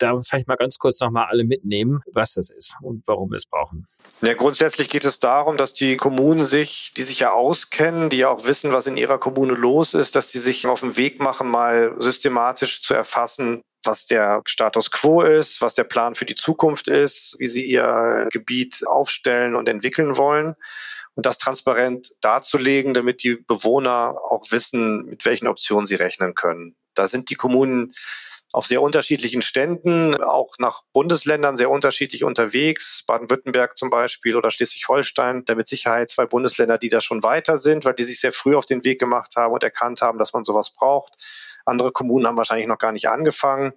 da 0.00 0.18
vielleicht 0.22 0.48
mal 0.48 0.56
ganz 0.56 0.78
kurz 0.78 1.00
nochmal 1.00 1.26
alle 1.30 1.44
mitnehmen, 1.44 2.00
was 2.12 2.34
das 2.34 2.50
ist 2.50 2.76
und 2.82 3.06
warum 3.06 3.30
wir 3.30 3.36
es 3.36 3.46
brauchen. 3.46 3.86
Ja, 4.22 4.34
grundsätzlich 4.34 4.88
geht 4.88 5.04
es 5.04 5.18
darum, 5.18 5.56
dass 5.56 5.72
die 5.72 5.96
Kommunen 5.96 6.44
sich, 6.44 6.92
die 6.96 7.02
sich 7.02 7.20
ja 7.20 7.32
auskennen, 7.32 8.10
die 8.10 8.18
ja 8.18 8.30
auch 8.30 8.46
wissen, 8.46 8.72
was 8.72 8.86
in 8.86 8.96
ihrer 8.96 9.18
Kommune 9.18 9.54
los 9.54 9.94
ist, 9.94 10.16
dass 10.16 10.32
die 10.32 10.38
sich 10.38 10.66
auf 10.66 10.80
den 10.80 10.96
Weg 10.96 11.20
machen, 11.20 11.48
mal 11.48 11.94
systematisch 11.98 12.82
zu 12.82 12.94
erfassen, 12.94 13.62
was 13.84 14.06
der 14.06 14.42
Status 14.46 14.90
quo 14.90 15.22
ist, 15.22 15.62
was 15.62 15.74
der 15.74 15.84
Plan 15.84 16.14
für 16.14 16.26
die 16.26 16.34
Zukunft 16.34 16.88
ist, 16.88 17.36
wie 17.38 17.46
sie 17.46 17.64
ihr 17.64 18.28
Gebiet 18.30 18.86
aufstellen 18.86 19.54
und 19.54 19.68
entwickeln 19.68 20.16
wollen 20.18 20.54
und 21.20 21.26
das 21.26 21.36
transparent 21.36 22.12
darzulegen, 22.22 22.94
damit 22.94 23.22
die 23.22 23.34
Bewohner 23.34 24.14
auch 24.30 24.42
wissen, 24.52 25.04
mit 25.04 25.26
welchen 25.26 25.48
Optionen 25.48 25.86
sie 25.86 25.96
rechnen 25.96 26.34
können. 26.34 26.76
Da 26.94 27.06
sind 27.08 27.28
die 27.28 27.34
Kommunen 27.34 27.92
auf 28.54 28.64
sehr 28.64 28.80
unterschiedlichen 28.80 29.42
Ständen, 29.42 30.14
auch 30.14 30.54
nach 30.58 30.80
Bundesländern 30.94 31.58
sehr 31.58 31.68
unterschiedlich 31.68 32.24
unterwegs. 32.24 33.04
Baden-Württemberg 33.06 33.76
zum 33.76 33.90
Beispiel 33.90 34.34
oder 34.34 34.50
Schleswig-Holstein, 34.50 35.44
da 35.44 35.54
mit 35.54 35.68
Sicherheit 35.68 36.08
zwei 36.08 36.24
Bundesländer, 36.24 36.78
die 36.78 36.88
da 36.88 37.02
schon 37.02 37.22
weiter 37.22 37.58
sind, 37.58 37.84
weil 37.84 37.92
die 37.92 38.04
sich 38.04 38.18
sehr 38.18 38.32
früh 38.32 38.56
auf 38.56 38.64
den 38.64 38.82
Weg 38.82 38.98
gemacht 38.98 39.36
haben 39.36 39.52
und 39.52 39.62
erkannt 39.62 40.00
haben, 40.00 40.18
dass 40.18 40.32
man 40.32 40.44
sowas 40.44 40.72
braucht. 40.72 41.18
Andere 41.66 41.92
Kommunen 41.92 42.26
haben 42.26 42.38
wahrscheinlich 42.38 42.66
noch 42.66 42.78
gar 42.78 42.92
nicht 42.92 43.10
angefangen. 43.10 43.74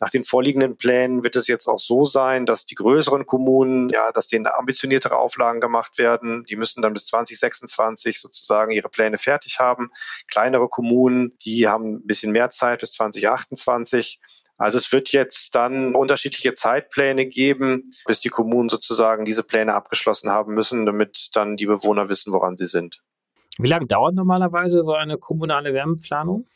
Nach 0.00 0.08
den 0.08 0.24
vorliegenden 0.24 0.78
Plänen 0.78 1.24
wird 1.24 1.36
es 1.36 1.46
jetzt 1.46 1.66
auch 1.66 1.78
so 1.78 2.06
sein, 2.06 2.46
dass 2.46 2.64
die 2.64 2.74
größeren 2.74 3.26
Kommunen, 3.26 3.90
ja, 3.90 4.12
dass 4.12 4.28
denen 4.28 4.46
ambitioniertere 4.46 5.16
Auflagen 5.16 5.60
gemacht 5.60 5.98
werden. 5.98 6.44
Die 6.44 6.56
müssen 6.56 6.80
dann 6.80 6.94
bis 6.94 7.04
2026 7.04 8.18
sozusagen 8.18 8.72
ihre 8.72 8.88
Pläne 8.88 9.18
fertig 9.18 9.58
haben. 9.58 9.90
Kleinere 10.26 10.68
Kommunen, 10.68 11.36
die 11.44 11.68
haben 11.68 11.96
ein 11.96 12.06
bisschen 12.06 12.32
mehr 12.32 12.48
Zeit 12.48 12.80
bis 12.80 12.92
2028. 12.92 14.20
Also 14.56 14.78
es 14.78 14.90
wird 14.90 15.12
jetzt 15.12 15.54
dann 15.54 15.94
unterschiedliche 15.94 16.54
Zeitpläne 16.54 17.26
geben, 17.26 17.90
bis 18.06 18.20
die 18.20 18.30
Kommunen 18.30 18.70
sozusagen 18.70 19.26
diese 19.26 19.42
Pläne 19.42 19.74
abgeschlossen 19.74 20.30
haben 20.30 20.54
müssen, 20.54 20.86
damit 20.86 21.28
dann 21.34 21.58
die 21.58 21.66
Bewohner 21.66 22.08
wissen, 22.08 22.32
woran 22.32 22.56
sie 22.56 22.66
sind. 22.66 23.02
Wie 23.58 23.68
lange 23.68 23.86
dauert 23.86 24.14
normalerweise 24.14 24.82
so 24.82 24.94
eine 24.94 25.18
kommunale 25.18 25.74
Wärmeplanung? 25.74 26.46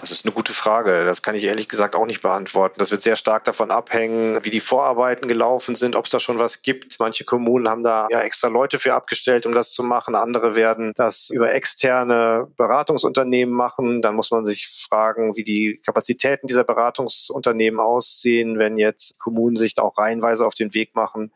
Das 0.00 0.12
ist 0.12 0.24
eine 0.24 0.32
gute 0.32 0.52
Frage. 0.52 1.04
Das 1.04 1.22
kann 1.22 1.34
ich 1.34 1.42
ehrlich 1.42 1.68
gesagt 1.68 1.96
auch 1.96 2.06
nicht 2.06 2.22
beantworten. 2.22 2.76
Das 2.78 2.92
wird 2.92 3.02
sehr 3.02 3.16
stark 3.16 3.42
davon 3.42 3.72
abhängen, 3.72 4.44
wie 4.44 4.50
die 4.50 4.60
Vorarbeiten 4.60 5.26
gelaufen 5.26 5.74
sind, 5.74 5.96
ob 5.96 6.04
es 6.04 6.12
da 6.12 6.20
schon 6.20 6.38
was 6.38 6.62
gibt. 6.62 7.00
Manche 7.00 7.24
Kommunen 7.24 7.68
haben 7.68 7.82
da 7.82 8.06
ja 8.08 8.20
extra 8.20 8.46
Leute 8.46 8.78
für 8.78 8.94
abgestellt, 8.94 9.44
um 9.44 9.52
das 9.52 9.72
zu 9.72 9.82
machen. 9.82 10.14
Andere 10.14 10.54
werden 10.54 10.92
das 10.94 11.30
über 11.30 11.52
externe 11.52 12.46
Beratungsunternehmen 12.56 13.52
machen. 13.52 14.00
Dann 14.00 14.14
muss 14.14 14.30
man 14.30 14.46
sich 14.46 14.68
fragen, 14.68 15.36
wie 15.36 15.42
die 15.42 15.80
Kapazitäten 15.84 16.46
dieser 16.46 16.62
Beratungsunternehmen 16.62 17.80
aussehen, 17.80 18.60
wenn 18.60 18.78
jetzt 18.78 19.18
Kommunen 19.18 19.56
sich 19.56 19.74
da 19.74 19.82
auch 19.82 19.98
reihenweise 19.98 20.46
auf 20.46 20.54
den 20.54 20.74
Weg 20.74 20.94
machen, 20.94 21.32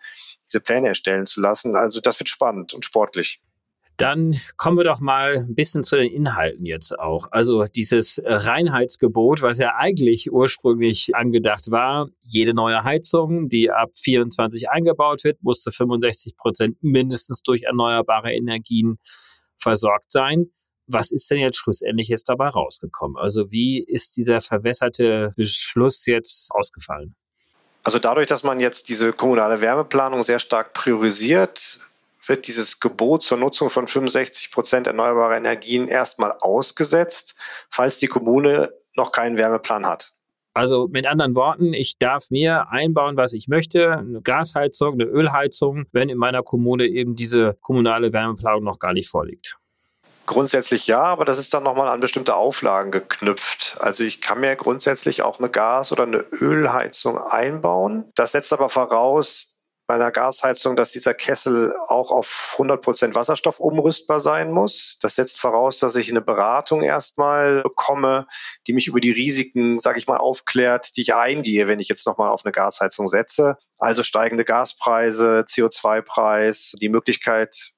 diese 0.46 0.60
Pläne 0.60 0.86
erstellen 0.86 1.26
zu 1.26 1.40
lassen. 1.40 1.74
Also 1.74 1.98
das 1.98 2.20
wird 2.20 2.28
spannend 2.28 2.74
und 2.74 2.84
sportlich. 2.84 3.40
Dann 4.02 4.36
kommen 4.56 4.78
wir 4.78 4.84
doch 4.84 4.98
mal 4.98 5.36
ein 5.36 5.54
bisschen 5.54 5.84
zu 5.84 5.94
den 5.94 6.10
Inhalten 6.10 6.66
jetzt 6.66 6.98
auch. 6.98 7.28
Also 7.30 7.66
dieses 7.66 8.20
Reinheitsgebot, 8.24 9.42
was 9.42 9.58
ja 9.58 9.76
eigentlich 9.76 10.32
ursprünglich 10.32 11.14
angedacht 11.14 11.70
war, 11.70 12.08
jede 12.22 12.52
neue 12.52 12.82
Heizung, 12.82 13.48
die 13.48 13.70
ab 13.70 13.90
24 13.94 14.70
eingebaut 14.70 15.22
wird, 15.22 15.40
muss 15.44 15.62
zu 15.62 15.70
65 15.70 16.36
Prozent 16.36 16.78
mindestens 16.82 17.42
durch 17.42 17.62
erneuerbare 17.62 18.32
Energien 18.32 18.98
versorgt 19.56 20.10
sein. 20.10 20.46
Was 20.88 21.12
ist 21.12 21.30
denn 21.30 21.38
jetzt 21.38 21.58
schlussendlich 21.58 22.08
jetzt 22.08 22.28
dabei 22.28 22.48
rausgekommen? 22.48 23.16
Also 23.16 23.52
wie 23.52 23.80
ist 23.80 24.16
dieser 24.16 24.40
verwässerte 24.40 25.30
Beschluss 25.36 26.06
jetzt 26.06 26.50
ausgefallen? 26.50 27.14
Also 27.84 28.00
dadurch, 28.00 28.26
dass 28.26 28.42
man 28.42 28.58
jetzt 28.58 28.88
diese 28.88 29.12
kommunale 29.12 29.60
Wärmeplanung 29.60 30.24
sehr 30.24 30.40
stark 30.40 30.72
priorisiert, 30.72 31.78
wird 32.26 32.46
dieses 32.46 32.80
Gebot 32.80 33.22
zur 33.22 33.38
Nutzung 33.38 33.70
von 33.70 33.88
65 33.88 34.50
Prozent 34.50 34.86
erneuerbarer 34.86 35.36
Energien 35.36 35.88
erstmal 35.88 36.32
ausgesetzt, 36.40 37.36
falls 37.70 37.98
die 37.98 38.06
Kommune 38.06 38.72
noch 38.96 39.12
keinen 39.12 39.36
Wärmeplan 39.36 39.86
hat. 39.86 40.12
Also 40.54 40.86
mit 40.88 41.06
anderen 41.06 41.34
Worten, 41.34 41.72
ich 41.72 41.98
darf 41.98 42.30
mir 42.30 42.68
einbauen, 42.70 43.16
was 43.16 43.32
ich 43.32 43.48
möchte, 43.48 43.92
eine 43.92 44.20
Gasheizung, 44.20 44.94
eine 44.94 45.04
Ölheizung, 45.04 45.86
wenn 45.92 46.10
in 46.10 46.18
meiner 46.18 46.42
Kommune 46.42 46.86
eben 46.86 47.16
diese 47.16 47.56
kommunale 47.62 48.12
Wärmeplanung 48.12 48.62
noch 48.62 48.78
gar 48.78 48.92
nicht 48.92 49.08
vorliegt. 49.08 49.56
Grundsätzlich 50.26 50.86
ja, 50.86 51.02
aber 51.02 51.24
das 51.24 51.38
ist 51.38 51.52
dann 51.52 51.64
nochmal 51.64 51.88
an 51.88 52.00
bestimmte 52.00 52.36
Auflagen 52.36 52.90
geknüpft. 52.90 53.76
Also 53.80 54.04
ich 54.04 54.20
kann 54.20 54.40
mir 54.40 54.54
grundsätzlich 54.54 55.22
auch 55.22 55.40
eine 55.40 55.48
Gas- 55.48 55.90
oder 55.90 56.04
eine 56.04 56.24
Ölheizung 56.40 57.18
einbauen. 57.18 58.04
Das 58.14 58.32
setzt 58.32 58.52
aber 58.52 58.68
voraus, 58.68 59.51
bei 59.92 59.96
einer 59.96 60.10
Gasheizung, 60.10 60.74
dass 60.74 60.90
dieser 60.90 61.12
Kessel 61.12 61.74
auch 61.88 62.12
auf 62.12 62.52
100 62.52 62.80
Prozent 62.80 63.14
Wasserstoff 63.14 63.60
umrüstbar 63.60 64.20
sein 64.20 64.50
muss. 64.50 64.96
Das 65.02 65.16
setzt 65.16 65.38
voraus, 65.38 65.80
dass 65.80 65.96
ich 65.96 66.08
eine 66.08 66.22
Beratung 66.22 66.80
erstmal 66.80 67.62
bekomme, 67.62 68.26
die 68.66 68.72
mich 68.72 68.86
über 68.86 69.00
die 69.00 69.10
Risiken, 69.10 69.80
sage 69.80 69.98
ich 69.98 70.06
mal, 70.06 70.16
aufklärt, 70.16 70.96
die 70.96 71.02
ich 71.02 71.14
eingehe, 71.14 71.68
wenn 71.68 71.78
ich 71.78 71.88
jetzt 71.88 72.06
nochmal 72.06 72.30
auf 72.30 72.42
eine 72.42 72.52
Gasheizung 72.52 73.06
setze. 73.06 73.58
Also 73.76 74.02
steigende 74.02 74.46
Gaspreise, 74.46 75.44
CO2-Preis, 75.46 76.74
die 76.80 76.88
Möglichkeit, 76.88 77.72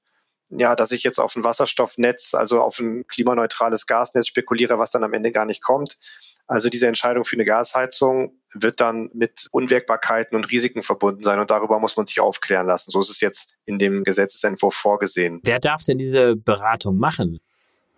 ja, 0.50 0.76
dass 0.76 0.92
ich 0.92 1.02
jetzt 1.02 1.18
auf 1.18 1.34
ein 1.34 1.42
Wasserstoffnetz, 1.42 2.34
also 2.34 2.62
auf 2.62 2.78
ein 2.78 3.08
klimaneutrales 3.08 3.88
Gasnetz 3.88 4.28
spekuliere, 4.28 4.78
was 4.78 4.90
dann 4.90 5.02
am 5.02 5.14
Ende 5.14 5.32
gar 5.32 5.46
nicht 5.46 5.64
kommt. 5.64 5.98
Also 6.46 6.68
diese 6.68 6.86
Entscheidung 6.86 7.24
für 7.24 7.36
eine 7.36 7.44
Gasheizung 7.44 8.38
wird 8.52 8.80
dann 8.80 9.10
mit 9.14 9.48
Unwägbarkeiten 9.50 10.36
und 10.36 10.50
Risiken 10.50 10.82
verbunden 10.82 11.22
sein 11.22 11.38
und 11.38 11.50
darüber 11.50 11.78
muss 11.78 11.96
man 11.96 12.06
sich 12.06 12.20
aufklären 12.20 12.66
lassen. 12.66 12.90
So 12.90 13.00
ist 13.00 13.10
es 13.10 13.20
jetzt 13.20 13.54
in 13.64 13.78
dem 13.78 14.04
Gesetzesentwurf 14.04 14.74
vorgesehen. 14.74 15.40
Wer 15.42 15.58
darf 15.58 15.82
denn 15.82 15.98
diese 15.98 16.36
Beratung 16.36 16.98
machen? 16.98 17.40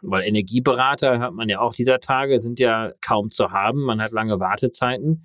Weil 0.02 0.24
Energieberater, 0.24 1.18
hört 1.18 1.34
man 1.34 1.48
ja 1.48 1.58
auch 1.58 1.74
dieser 1.74 1.98
Tage, 1.98 2.38
sind 2.38 2.60
ja 2.60 2.92
kaum 3.00 3.30
zu 3.30 3.50
haben. 3.50 3.82
Man 3.82 4.00
hat 4.00 4.12
lange 4.12 4.38
Wartezeiten. 4.38 5.24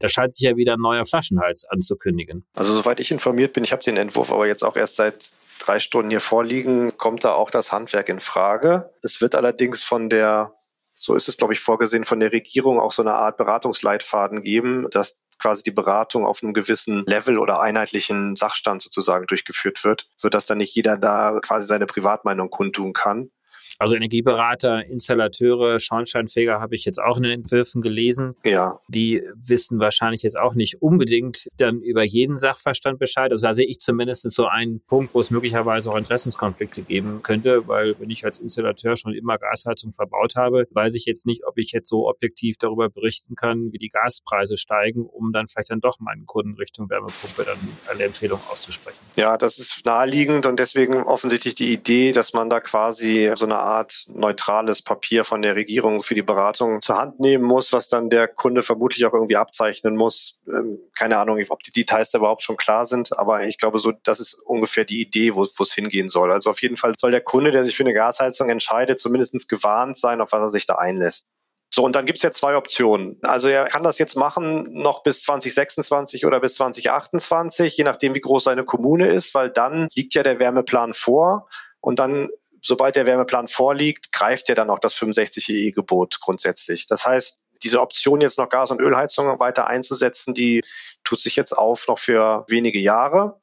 Da 0.00 0.08
scheint 0.08 0.34
sich 0.34 0.42
ja 0.42 0.56
wieder 0.56 0.74
ein 0.74 0.80
neuer 0.80 1.06
Flaschenhals 1.06 1.64
anzukündigen. 1.64 2.44
Also 2.54 2.74
soweit 2.74 3.00
ich 3.00 3.10
informiert 3.10 3.54
bin, 3.54 3.64
ich 3.64 3.72
habe 3.72 3.82
den 3.82 3.96
Entwurf 3.96 4.32
aber 4.32 4.46
jetzt 4.46 4.62
auch 4.62 4.76
erst 4.76 4.96
seit 4.96 5.30
drei 5.60 5.78
Stunden 5.78 6.10
hier 6.10 6.20
vorliegen, 6.20 6.98
kommt 6.98 7.24
da 7.24 7.32
auch 7.32 7.48
das 7.48 7.72
Handwerk 7.72 8.08
in 8.10 8.20
Frage. 8.20 8.92
Es 9.02 9.20
wird 9.22 9.34
allerdings 9.34 9.82
von 9.82 10.10
der 10.10 10.52
so 10.94 11.14
ist 11.14 11.28
es, 11.28 11.36
glaube 11.36 11.52
ich, 11.52 11.60
vorgesehen 11.60 12.04
von 12.04 12.20
der 12.20 12.32
Regierung 12.32 12.78
auch 12.78 12.92
so 12.92 13.02
eine 13.02 13.14
Art 13.14 13.36
Beratungsleitfaden 13.36 14.42
geben, 14.42 14.86
dass 14.90 15.20
quasi 15.38 15.62
die 15.64 15.72
Beratung 15.72 16.24
auf 16.24 16.42
einem 16.42 16.54
gewissen 16.54 17.04
Level 17.06 17.38
oder 17.38 17.60
einheitlichen 17.60 18.36
Sachstand 18.36 18.82
sozusagen 18.82 19.26
durchgeführt 19.26 19.84
wird, 19.84 20.08
sodass 20.16 20.46
dann 20.46 20.58
nicht 20.58 20.74
jeder 20.74 20.96
da 20.96 21.40
quasi 21.42 21.66
seine 21.66 21.86
Privatmeinung 21.86 22.50
kundtun 22.50 22.92
kann. 22.92 23.30
Also 23.78 23.94
Energieberater, 23.94 24.86
Installateure, 24.86 25.78
Schornsteinfeger 25.78 26.60
habe 26.60 26.74
ich 26.74 26.84
jetzt 26.84 27.00
auch 27.00 27.16
in 27.16 27.24
den 27.24 27.32
Entwürfen 27.32 27.82
gelesen. 27.82 28.34
Ja. 28.44 28.78
Die 28.88 29.22
wissen 29.36 29.78
wahrscheinlich 29.78 30.22
jetzt 30.22 30.38
auch 30.38 30.54
nicht 30.54 30.82
unbedingt 30.82 31.48
dann 31.56 31.80
über 31.80 32.02
jeden 32.02 32.36
Sachverstand 32.36 32.98
Bescheid. 32.98 33.32
Also 33.32 33.46
da 33.46 33.54
sehe 33.54 33.66
ich 33.66 33.80
zumindest 33.80 34.30
so 34.30 34.46
einen 34.46 34.80
Punkt, 34.86 35.14
wo 35.14 35.20
es 35.20 35.30
möglicherweise 35.30 35.90
auch 35.90 35.96
Interessenskonflikte 35.96 36.82
geben 36.82 37.22
könnte, 37.22 37.66
weil 37.68 37.98
wenn 37.98 38.10
ich 38.10 38.24
als 38.24 38.38
Installateur 38.38 38.96
schon 38.96 39.12
immer 39.12 39.38
Gasheizung 39.38 39.92
verbaut 39.92 40.36
habe, 40.36 40.66
weiß 40.70 40.94
ich 40.94 41.04
jetzt 41.04 41.26
nicht, 41.26 41.46
ob 41.46 41.58
ich 41.58 41.72
jetzt 41.72 41.88
so 41.88 42.08
objektiv 42.08 42.56
darüber 42.58 42.88
berichten 42.88 43.34
kann, 43.34 43.72
wie 43.72 43.78
die 43.78 43.88
Gaspreise 43.88 44.56
steigen, 44.56 45.04
um 45.06 45.32
dann 45.32 45.48
vielleicht 45.48 45.70
dann 45.70 45.80
doch 45.80 45.98
meinen 45.98 46.26
Kunden 46.26 46.54
Richtung 46.54 46.88
Wärmepumpe 46.90 47.44
dann 47.44 47.58
eine 47.90 48.04
Empfehlung 48.04 48.40
auszusprechen. 48.50 48.98
Ja, 49.16 49.36
das 49.36 49.58
ist 49.58 49.84
naheliegend 49.84 50.46
und 50.46 50.58
deswegen 50.58 51.02
offensichtlich 51.02 51.54
die 51.54 51.72
Idee, 51.72 52.12
dass 52.12 52.32
man 52.32 52.50
da 52.50 52.60
quasi 52.60 53.32
so 53.34 53.44
eine 53.44 53.63
Art 53.64 54.04
neutrales 54.08 54.82
Papier 54.82 55.24
von 55.24 55.42
der 55.42 55.56
Regierung 55.56 56.02
für 56.02 56.14
die 56.14 56.22
Beratung 56.22 56.80
zur 56.80 56.96
Hand 56.96 57.20
nehmen 57.20 57.44
muss, 57.44 57.72
was 57.72 57.88
dann 57.88 58.10
der 58.10 58.28
Kunde 58.28 58.62
vermutlich 58.62 59.04
auch 59.06 59.14
irgendwie 59.14 59.36
abzeichnen 59.36 59.96
muss. 59.96 60.38
Ähm, 60.46 60.78
keine 60.96 61.18
Ahnung, 61.18 61.42
ob 61.48 61.62
die 61.62 61.72
Details 61.72 62.10
da 62.10 62.18
überhaupt 62.18 62.42
schon 62.42 62.56
klar 62.56 62.86
sind, 62.86 63.18
aber 63.18 63.44
ich 63.44 63.58
glaube, 63.58 63.78
so 63.78 63.92
das 64.02 64.20
ist 64.20 64.34
ungefähr 64.34 64.84
die 64.84 65.00
Idee, 65.00 65.34
wo 65.34 65.42
es 65.42 65.74
hingehen 65.74 66.08
soll. 66.08 66.32
Also 66.32 66.50
auf 66.50 66.62
jeden 66.62 66.76
Fall 66.76 66.92
soll 66.98 67.10
der 67.10 67.22
Kunde, 67.22 67.50
der 67.50 67.64
sich 67.64 67.76
für 67.76 67.82
eine 67.82 67.94
Gasheizung 67.94 68.50
entscheidet, 68.50 68.98
zumindest 68.98 69.48
gewarnt 69.48 69.96
sein, 69.96 70.20
auf 70.20 70.32
was 70.32 70.42
er 70.42 70.48
sich 70.48 70.66
da 70.66 70.76
einlässt. 70.76 71.26
So, 71.74 71.82
und 71.82 71.96
dann 71.96 72.06
gibt 72.06 72.18
es 72.18 72.22
ja 72.22 72.30
zwei 72.30 72.56
Optionen. 72.56 73.18
Also 73.22 73.48
er 73.48 73.64
kann 73.64 73.82
das 73.82 73.98
jetzt 73.98 74.14
machen 74.14 74.80
noch 74.80 75.02
bis 75.02 75.22
2026 75.22 76.24
oder 76.24 76.38
bis 76.38 76.54
2028, 76.54 77.76
je 77.76 77.82
nachdem, 77.82 78.14
wie 78.14 78.20
groß 78.20 78.44
seine 78.44 78.64
Kommune 78.64 79.08
ist, 79.08 79.34
weil 79.34 79.50
dann 79.50 79.88
liegt 79.92 80.14
ja 80.14 80.22
der 80.22 80.38
Wärmeplan 80.38 80.94
vor 80.94 81.48
und 81.80 81.98
dann 81.98 82.28
sobald 82.64 82.96
der 82.96 83.06
Wärmeplan 83.06 83.46
vorliegt, 83.46 84.10
greift 84.12 84.48
ja 84.48 84.54
dann 84.54 84.70
auch 84.70 84.78
das 84.78 84.94
65 84.94 85.50
EE-Gebot 85.50 86.20
grundsätzlich. 86.20 86.86
Das 86.86 87.04
heißt, 87.04 87.40
diese 87.62 87.80
Option 87.80 88.20
jetzt 88.20 88.38
noch 88.38 88.48
Gas- 88.48 88.70
und 88.70 88.80
Ölheizungen 88.80 89.38
weiter 89.38 89.66
einzusetzen, 89.66 90.34
die 90.34 90.62
tut 91.04 91.20
sich 91.20 91.36
jetzt 91.36 91.52
auf 91.52 91.86
noch 91.86 91.98
für 91.98 92.44
wenige 92.48 92.80
Jahre, 92.80 93.40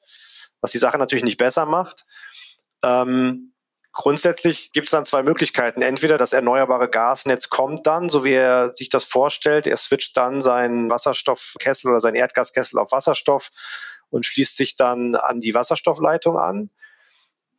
was 0.59 0.71
die 0.71 0.79
Sache 0.79 0.97
natürlich 0.97 1.23
nicht 1.23 1.37
besser 1.37 1.65
macht. 1.65 2.05
Ähm, 2.83 3.53
grundsätzlich 3.91 4.71
gibt 4.73 4.87
es 4.87 4.91
dann 4.91 5.05
zwei 5.05 5.21
Möglichkeiten. 5.23 5.81
Entweder 5.81 6.17
das 6.17 6.33
erneuerbare 6.33 6.89
Gasnetz 6.89 7.49
kommt 7.49 7.85
dann, 7.85 8.09
so 8.09 8.23
wie 8.23 8.33
er 8.33 8.71
sich 8.71 8.89
das 8.89 9.03
vorstellt, 9.03 9.67
er 9.67 9.77
switcht 9.77 10.17
dann 10.17 10.41
seinen 10.41 10.89
Wasserstoffkessel 10.89 11.91
oder 11.91 11.99
seinen 11.99 12.15
Erdgaskessel 12.15 12.79
auf 12.79 12.91
Wasserstoff 12.91 13.51
und 14.09 14.25
schließt 14.25 14.55
sich 14.55 14.75
dann 14.75 15.15
an 15.15 15.41
die 15.41 15.53
Wasserstoffleitung 15.53 16.37
an. 16.37 16.71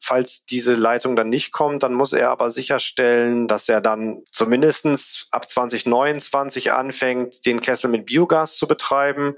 Falls 0.04 0.44
diese 0.46 0.74
Leitung 0.74 1.14
dann 1.14 1.28
nicht 1.28 1.52
kommt, 1.52 1.84
dann 1.84 1.94
muss 1.94 2.12
er 2.12 2.30
aber 2.30 2.50
sicherstellen, 2.50 3.46
dass 3.46 3.68
er 3.68 3.80
dann 3.80 4.20
zumindestens 4.28 5.28
ab 5.30 5.48
2029 5.48 6.72
anfängt, 6.72 7.46
den 7.46 7.60
Kessel 7.60 7.88
mit 7.88 8.06
Biogas 8.06 8.56
zu 8.56 8.66
betreiben. 8.66 9.36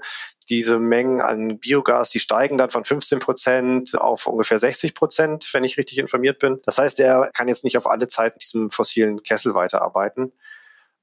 Diese 0.49 0.79
Mengen 0.79 1.21
an 1.21 1.59
Biogas, 1.59 2.09
die 2.09 2.19
steigen 2.19 2.57
dann 2.57 2.71
von 2.71 2.83
15 2.83 3.19
Prozent 3.19 4.01
auf 4.01 4.25
ungefähr 4.25 4.57
60 4.57 4.95
Prozent, 4.95 5.49
wenn 5.53 5.63
ich 5.63 5.77
richtig 5.77 5.99
informiert 5.99 6.39
bin. 6.39 6.59
Das 6.65 6.79
heißt, 6.79 6.99
er 6.99 7.29
kann 7.31 7.47
jetzt 7.47 7.63
nicht 7.63 7.77
auf 7.77 7.85
alle 7.85 8.07
Zeit 8.07 8.33
mit 8.33 8.41
diesem 8.41 8.71
fossilen 8.71 9.21
Kessel 9.21 9.53
weiterarbeiten. 9.53 10.31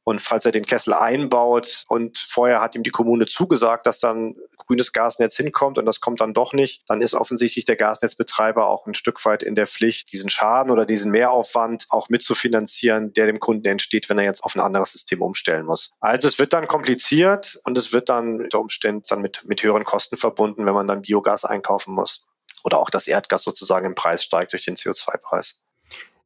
Und 0.04 0.20
falls 0.20 0.44
er 0.44 0.52
den 0.52 0.66
Kessel 0.66 0.94
einbaut 0.94 1.84
und 1.88 2.18
vorher 2.18 2.60
hat 2.60 2.74
ihm 2.74 2.82
die 2.82 2.90
Kommune 2.90 3.26
zugesagt, 3.26 3.86
dass 3.86 4.00
dann 4.00 4.34
grünes 4.56 4.92
Gasnetz 4.92 5.36
hinkommt 5.36 5.78
und 5.78 5.86
das 5.86 6.00
kommt 6.00 6.20
dann 6.20 6.34
doch 6.34 6.52
nicht, 6.52 6.82
dann 6.88 7.00
ist 7.00 7.14
offensichtlich 7.14 7.64
der 7.64 7.76
Gasnetzbetreiber 7.76 8.66
auch 8.66 8.86
ein 8.86 8.94
Stück 8.94 9.24
weit 9.24 9.42
in 9.42 9.54
der 9.54 9.66
Pflicht, 9.66 10.12
diesen 10.12 10.28
Schaden 10.28 10.72
oder 10.72 10.86
diesen 10.86 11.12
Mehraufwand 11.12 11.86
auch 11.90 12.08
mitzufinanzieren, 12.08 13.12
der 13.12 13.26
dem 13.26 13.38
Kunden 13.38 13.66
entsteht, 13.66 14.08
wenn 14.08 14.18
er 14.18 14.24
jetzt 14.24 14.42
auf 14.42 14.56
ein 14.56 14.60
anderes 14.60 14.92
System 14.92 15.22
umstellen 15.22 15.66
muss. 15.66 15.92
Also 16.00 16.26
es 16.26 16.38
wird 16.38 16.52
dann 16.52 16.66
kompliziert 16.66 17.60
und 17.64 17.78
es 17.78 17.92
wird 17.92 18.08
dann 18.08 18.40
unter 18.40 18.60
Umständen 18.60 19.02
dann 19.08 19.20
mit, 19.20 19.44
mit 19.46 19.62
höheren 19.62 19.84
Kosten 19.84 20.16
verbunden, 20.16 20.66
wenn 20.66 20.74
man 20.74 20.88
dann 20.88 21.02
Biogas 21.02 21.44
einkaufen 21.44 21.94
muss. 21.94 22.26
Oder 22.64 22.78
auch 22.78 22.90
das 22.90 23.06
Erdgas 23.06 23.42
sozusagen 23.42 23.86
im 23.86 23.94
Preis 23.94 24.24
steigt 24.24 24.52
durch 24.52 24.64
den 24.64 24.76
CO2-Preis. 24.76 25.60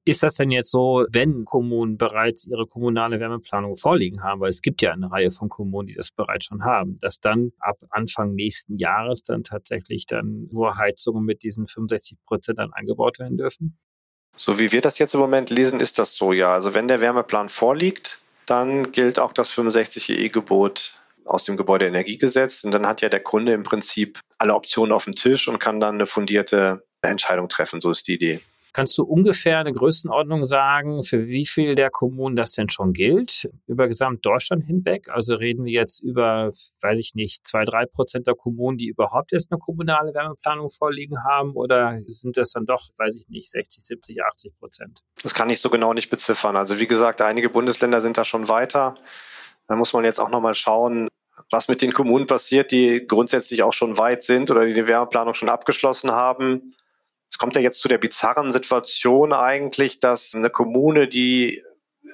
Ist 0.08 0.22
das 0.22 0.34
denn 0.34 0.52
jetzt 0.52 0.70
so, 0.70 1.04
wenn 1.10 1.44
Kommunen 1.44 1.98
bereits 1.98 2.46
ihre 2.46 2.64
kommunale 2.66 3.18
Wärmeplanung 3.18 3.76
vorliegen 3.76 4.22
haben, 4.22 4.40
weil 4.40 4.50
es 4.50 4.62
gibt 4.62 4.80
ja 4.80 4.92
eine 4.92 5.10
Reihe 5.10 5.32
von 5.32 5.48
Kommunen, 5.48 5.88
die 5.88 5.94
das 5.94 6.12
bereits 6.12 6.44
schon 6.44 6.64
haben, 6.64 6.96
dass 7.00 7.18
dann 7.18 7.50
ab 7.58 7.78
Anfang 7.90 8.34
nächsten 8.34 8.78
Jahres 8.78 9.24
dann 9.24 9.42
tatsächlich 9.42 10.06
dann 10.06 10.46
nur 10.52 10.76
Heizungen 10.76 11.24
mit 11.24 11.42
diesen 11.42 11.66
65 11.66 12.18
Prozent 12.24 12.60
dann 12.60 12.72
eingebaut 12.72 13.18
werden 13.18 13.36
dürfen? 13.36 13.76
So 14.36 14.60
wie 14.60 14.70
wir 14.70 14.80
das 14.80 15.00
jetzt 15.00 15.14
im 15.14 15.20
Moment 15.20 15.50
lesen, 15.50 15.80
ist 15.80 15.98
das 15.98 16.14
so, 16.14 16.32
ja. 16.32 16.54
Also 16.54 16.72
wenn 16.72 16.86
der 16.86 17.00
Wärmeplan 17.00 17.48
vorliegt, 17.48 18.20
dann 18.46 18.92
gilt 18.92 19.18
auch 19.18 19.32
das 19.32 19.50
65 19.50 20.10
EE-Gebot 20.10 21.00
aus 21.24 21.42
dem 21.42 21.56
Gebäudeenergiegesetz. 21.56 22.62
Und 22.62 22.70
dann 22.70 22.86
hat 22.86 23.00
ja 23.02 23.08
der 23.08 23.24
Kunde 23.24 23.54
im 23.54 23.64
Prinzip 23.64 24.20
alle 24.38 24.54
Optionen 24.54 24.92
auf 24.92 25.04
dem 25.04 25.16
Tisch 25.16 25.48
und 25.48 25.58
kann 25.58 25.80
dann 25.80 25.96
eine 25.96 26.06
fundierte 26.06 26.84
Entscheidung 27.02 27.48
treffen. 27.48 27.80
So 27.80 27.90
ist 27.90 28.06
die 28.06 28.14
Idee. 28.14 28.40
Kannst 28.76 28.98
du 28.98 29.04
ungefähr 29.04 29.58
eine 29.58 29.72
Größenordnung 29.72 30.44
sagen, 30.44 31.02
für 31.02 31.28
wie 31.28 31.46
viel 31.46 31.76
der 31.76 31.88
Kommunen 31.88 32.36
das 32.36 32.52
denn 32.52 32.68
schon 32.68 32.92
gilt, 32.92 33.48
über 33.66 33.88
Gesamtdeutschland 33.88 34.66
hinweg? 34.66 35.08
Also 35.08 35.34
reden 35.34 35.64
wir 35.64 35.72
jetzt 35.72 36.02
über, 36.02 36.52
weiß 36.82 36.98
ich 36.98 37.14
nicht, 37.14 37.46
zwei, 37.46 37.64
drei 37.64 37.86
Prozent 37.86 38.26
der 38.26 38.34
Kommunen, 38.34 38.76
die 38.76 38.88
überhaupt 38.88 39.32
jetzt 39.32 39.50
eine 39.50 39.58
kommunale 39.58 40.12
Wärmeplanung 40.12 40.68
vorliegen 40.68 41.24
haben? 41.24 41.52
Oder 41.52 42.00
sind 42.06 42.36
das 42.36 42.50
dann 42.50 42.66
doch, 42.66 42.90
weiß 42.98 43.16
ich 43.16 43.28
nicht, 43.28 43.50
60, 43.50 43.82
70, 43.82 44.22
80 44.22 44.58
Prozent? 44.58 45.00
Das 45.22 45.32
kann 45.32 45.48
ich 45.48 45.62
so 45.62 45.70
genau 45.70 45.94
nicht 45.94 46.10
beziffern. 46.10 46.54
Also 46.54 46.78
wie 46.78 46.86
gesagt, 46.86 47.22
einige 47.22 47.48
Bundesländer 47.48 48.02
sind 48.02 48.18
da 48.18 48.24
schon 48.24 48.50
weiter. 48.50 48.94
Da 49.68 49.76
muss 49.76 49.94
man 49.94 50.04
jetzt 50.04 50.20
auch 50.20 50.28
nochmal 50.28 50.52
schauen, 50.52 51.08
was 51.50 51.68
mit 51.68 51.80
den 51.80 51.94
Kommunen 51.94 52.26
passiert, 52.26 52.72
die 52.72 53.06
grundsätzlich 53.06 53.62
auch 53.62 53.72
schon 53.72 53.96
weit 53.96 54.22
sind 54.22 54.50
oder 54.50 54.66
die 54.66 54.74
die 54.74 54.86
Wärmeplanung 54.86 55.32
schon 55.32 55.48
abgeschlossen 55.48 56.10
haben. 56.12 56.74
Es 57.30 57.38
kommt 57.38 57.56
ja 57.56 57.62
jetzt 57.62 57.80
zu 57.80 57.88
der 57.88 57.98
bizarren 57.98 58.52
Situation 58.52 59.32
eigentlich, 59.32 60.00
dass 60.00 60.34
eine 60.34 60.50
Kommune, 60.50 61.08
die 61.08 61.62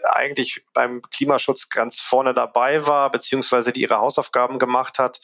eigentlich 0.05 0.65
beim 0.73 1.03
Klimaschutz 1.03 1.69
ganz 1.69 2.01
vorne 2.01 2.35
dabei 2.35 2.87
war, 2.87 3.11
beziehungsweise 3.11 3.73
die 3.73 3.83
ihre 3.83 3.99
Hausaufgaben 3.99 4.59
gemacht 4.59 4.99
hat 4.99 5.21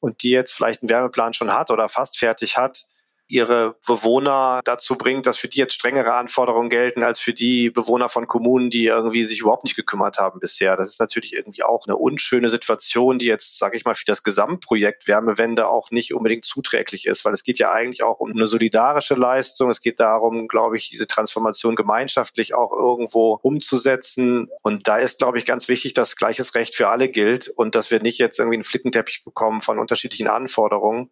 und 0.00 0.22
die 0.22 0.30
jetzt 0.30 0.52
vielleicht 0.52 0.82
einen 0.82 0.90
Wärmeplan 0.90 1.32
schon 1.32 1.52
hat 1.52 1.70
oder 1.70 1.88
fast 1.88 2.18
fertig 2.18 2.58
hat, 2.58 2.86
ihre 3.28 3.76
Bewohner 3.86 4.60
dazu 4.64 4.96
bringt, 4.96 5.26
dass 5.26 5.38
für 5.38 5.48
die 5.48 5.58
jetzt 5.58 5.74
strengere 5.74 6.14
Anforderungen 6.14 6.70
gelten 6.70 7.02
als 7.02 7.20
für 7.20 7.32
die 7.32 7.70
Bewohner 7.70 8.08
von 8.08 8.26
Kommunen, 8.28 8.70
die 8.70 8.86
irgendwie 8.86 9.24
sich 9.24 9.40
überhaupt 9.40 9.64
nicht 9.64 9.74
gekümmert 9.74 10.18
haben 10.18 10.38
bisher. 10.38 10.76
Das 10.76 10.88
ist 10.88 11.00
natürlich 11.00 11.32
irgendwie 11.32 11.64
auch 11.64 11.86
eine 11.86 11.96
unschöne 11.96 12.48
Situation, 12.48 13.18
die 13.18 13.26
jetzt, 13.26 13.58
sage 13.58 13.76
ich 13.76 13.84
mal, 13.84 13.94
für 13.94 14.04
das 14.04 14.22
Gesamtprojekt 14.22 15.08
Wärmewende 15.08 15.68
auch 15.68 15.90
nicht 15.90 16.14
unbedingt 16.14 16.44
zuträglich 16.44 17.06
ist, 17.06 17.24
weil 17.24 17.32
es 17.32 17.42
geht 17.42 17.58
ja 17.58 17.72
eigentlich 17.72 18.04
auch 18.04 18.20
um 18.20 18.30
eine 18.30 18.46
solidarische 18.46 19.14
Leistung. 19.14 19.70
Es 19.70 19.80
geht 19.80 19.98
darum, 19.98 20.46
glaube 20.46 20.76
ich, 20.76 20.90
diese 20.90 21.06
Transformation 21.06 21.74
gemeinschaftlich 21.74 22.54
auch 22.54 22.72
irgendwo 22.72 23.38
umzusetzen. 23.42 24.48
Und 24.62 24.86
da 24.86 24.98
ist, 24.98 25.18
glaube 25.18 25.38
ich, 25.38 25.44
ganz 25.44 25.68
wichtig, 25.68 25.94
dass 25.94 26.16
gleiches 26.16 26.54
Recht 26.54 26.76
für 26.76 26.88
alle 26.88 27.08
gilt 27.08 27.48
und 27.48 27.74
dass 27.74 27.90
wir 27.90 28.00
nicht 28.00 28.18
jetzt 28.18 28.38
irgendwie 28.38 28.56
einen 28.56 28.64
Flickenteppich 28.64 29.24
bekommen 29.24 29.62
von 29.62 29.78
unterschiedlichen 29.78 30.28
Anforderungen. 30.28 31.10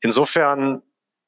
Insofern 0.00 0.82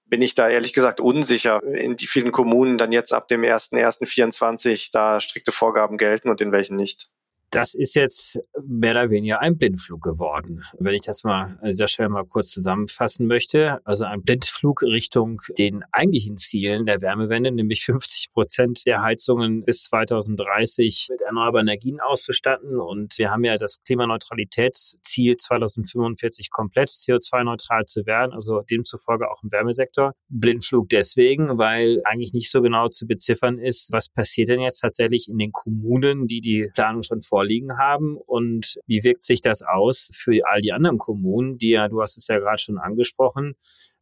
bin 0.07 0.23
ich 0.23 0.35
da 0.35 0.49
ehrlich 0.49 0.73
gesagt 0.73 1.01
unsicher, 1.01 1.63
in 1.63 1.99
wie 1.99 2.07
vielen 2.07 2.33
Kommunen 2.33 2.79
dann 2.79 2.93
jetzt 2.93 3.13
ab 3.13 3.29
dem 3.29 3.43
1.1.24 3.43 4.91
da 4.93 5.21
strikte 5.21 5.53
Vorgaben 5.53 5.99
gelten 5.99 6.29
und 6.29 6.41
in 6.41 6.53
welchen 6.53 6.77
nicht. 6.77 7.11
Das 7.51 7.75
ist 7.75 7.95
jetzt 7.95 8.41
mehr 8.67 8.91
oder 8.93 9.11
weniger 9.11 9.41
ein 9.41 9.57
Blindflug 9.57 10.03
geworden. 10.03 10.63
Wenn 10.79 10.95
ich 10.95 11.03
das 11.03 11.25
mal 11.25 11.59
an 11.61 11.71
dieser 11.71 11.89
Stelle 11.89 12.09
mal 12.09 12.25
kurz 12.25 12.51
zusammenfassen 12.51 13.27
möchte. 13.27 13.81
Also 13.85 14.05
ein 14.05 14.23
Blindflug 14.23 14.83
Richtung 14.83 15.41
den 15.57 15.85
eigentlichen 15.93 16.37
Zielen 16.37 16.87
der 16.87 17.01
Wärmewende, 17.01 17.53
nämlich 17.53 17.85
50 17.85 18.33
Prozent 18.33 18.87
der 18.87 19.03
Heizungen 19.03 19.65
bis 19.65 19.85
2030 19.85 21.09
mit 21.11 21.21
erneuerbaren 21.21 21.69
Energien 21.69 22.01
auszustatten. 22.01 22.79
Und 22.79 23.17
wir 23.19 23.31
haben 23.31 23.45
ja 23.45 23.57
das 23.57 23.81
Klimaneutralitätsziel 23.85 25.37
2045 25.37 26.51
komplett 26.51 26.89
CO2-neutral 26.89 27.85
zu 27.85 28.07
werden, 28.07 28.33
also 28.33 28.63
demzufolge 28.63 29.31
auch 29.31 29.43
im 29.43 29.53
Wärmesektor. 29.53 30.13
Blindflug 30.29 30.89
deswegen, 30.89 31.59
weil 31.59 32.01
eigentlich 32.05 32.33
nicht 32.33 32.51
so 32.51 32.61
genau 32.61 32.89
zu 32.89 33.07
beziffern 33.07 33.59
ist, 33.59 33.93
was 33.93 34.09
passiert 34.09 34.49
denn 34.49 34.61
jetzt 34.61 34.81
tatsächlich 34.81 35.29
in 35.29 35.39
den 35.39 35.53
Kommunen, 35.53 36.27
die 36.27 36.41
die 36.41 36.71
Planung 36.75 37.03
schon 37.03 37.23
vor 37.23 37.36
vorliegen 37.37 37.77
haben. 37.77 38.17
Und 38.17 38.77
wie 38.87 39.05
wirkt 39.05 39.23
sich 39.23 39.43
das 39.43 39.63
aus 39.63 40.11
für 40.15 40.41
all 40.49 40.63
die 40.63 40.73
anderen 40.73 40.97
Kommunen, 40.97 41.59
die 41.59 41.71
ja, 41.71 41.89
du 41.89 42.01
hast 42.01 42.17
es 42.17 42.29
ja 42.29 42.39
gerade 42.39 42.59
schon 42.59 42.79
angesprochen, 42.79 43.57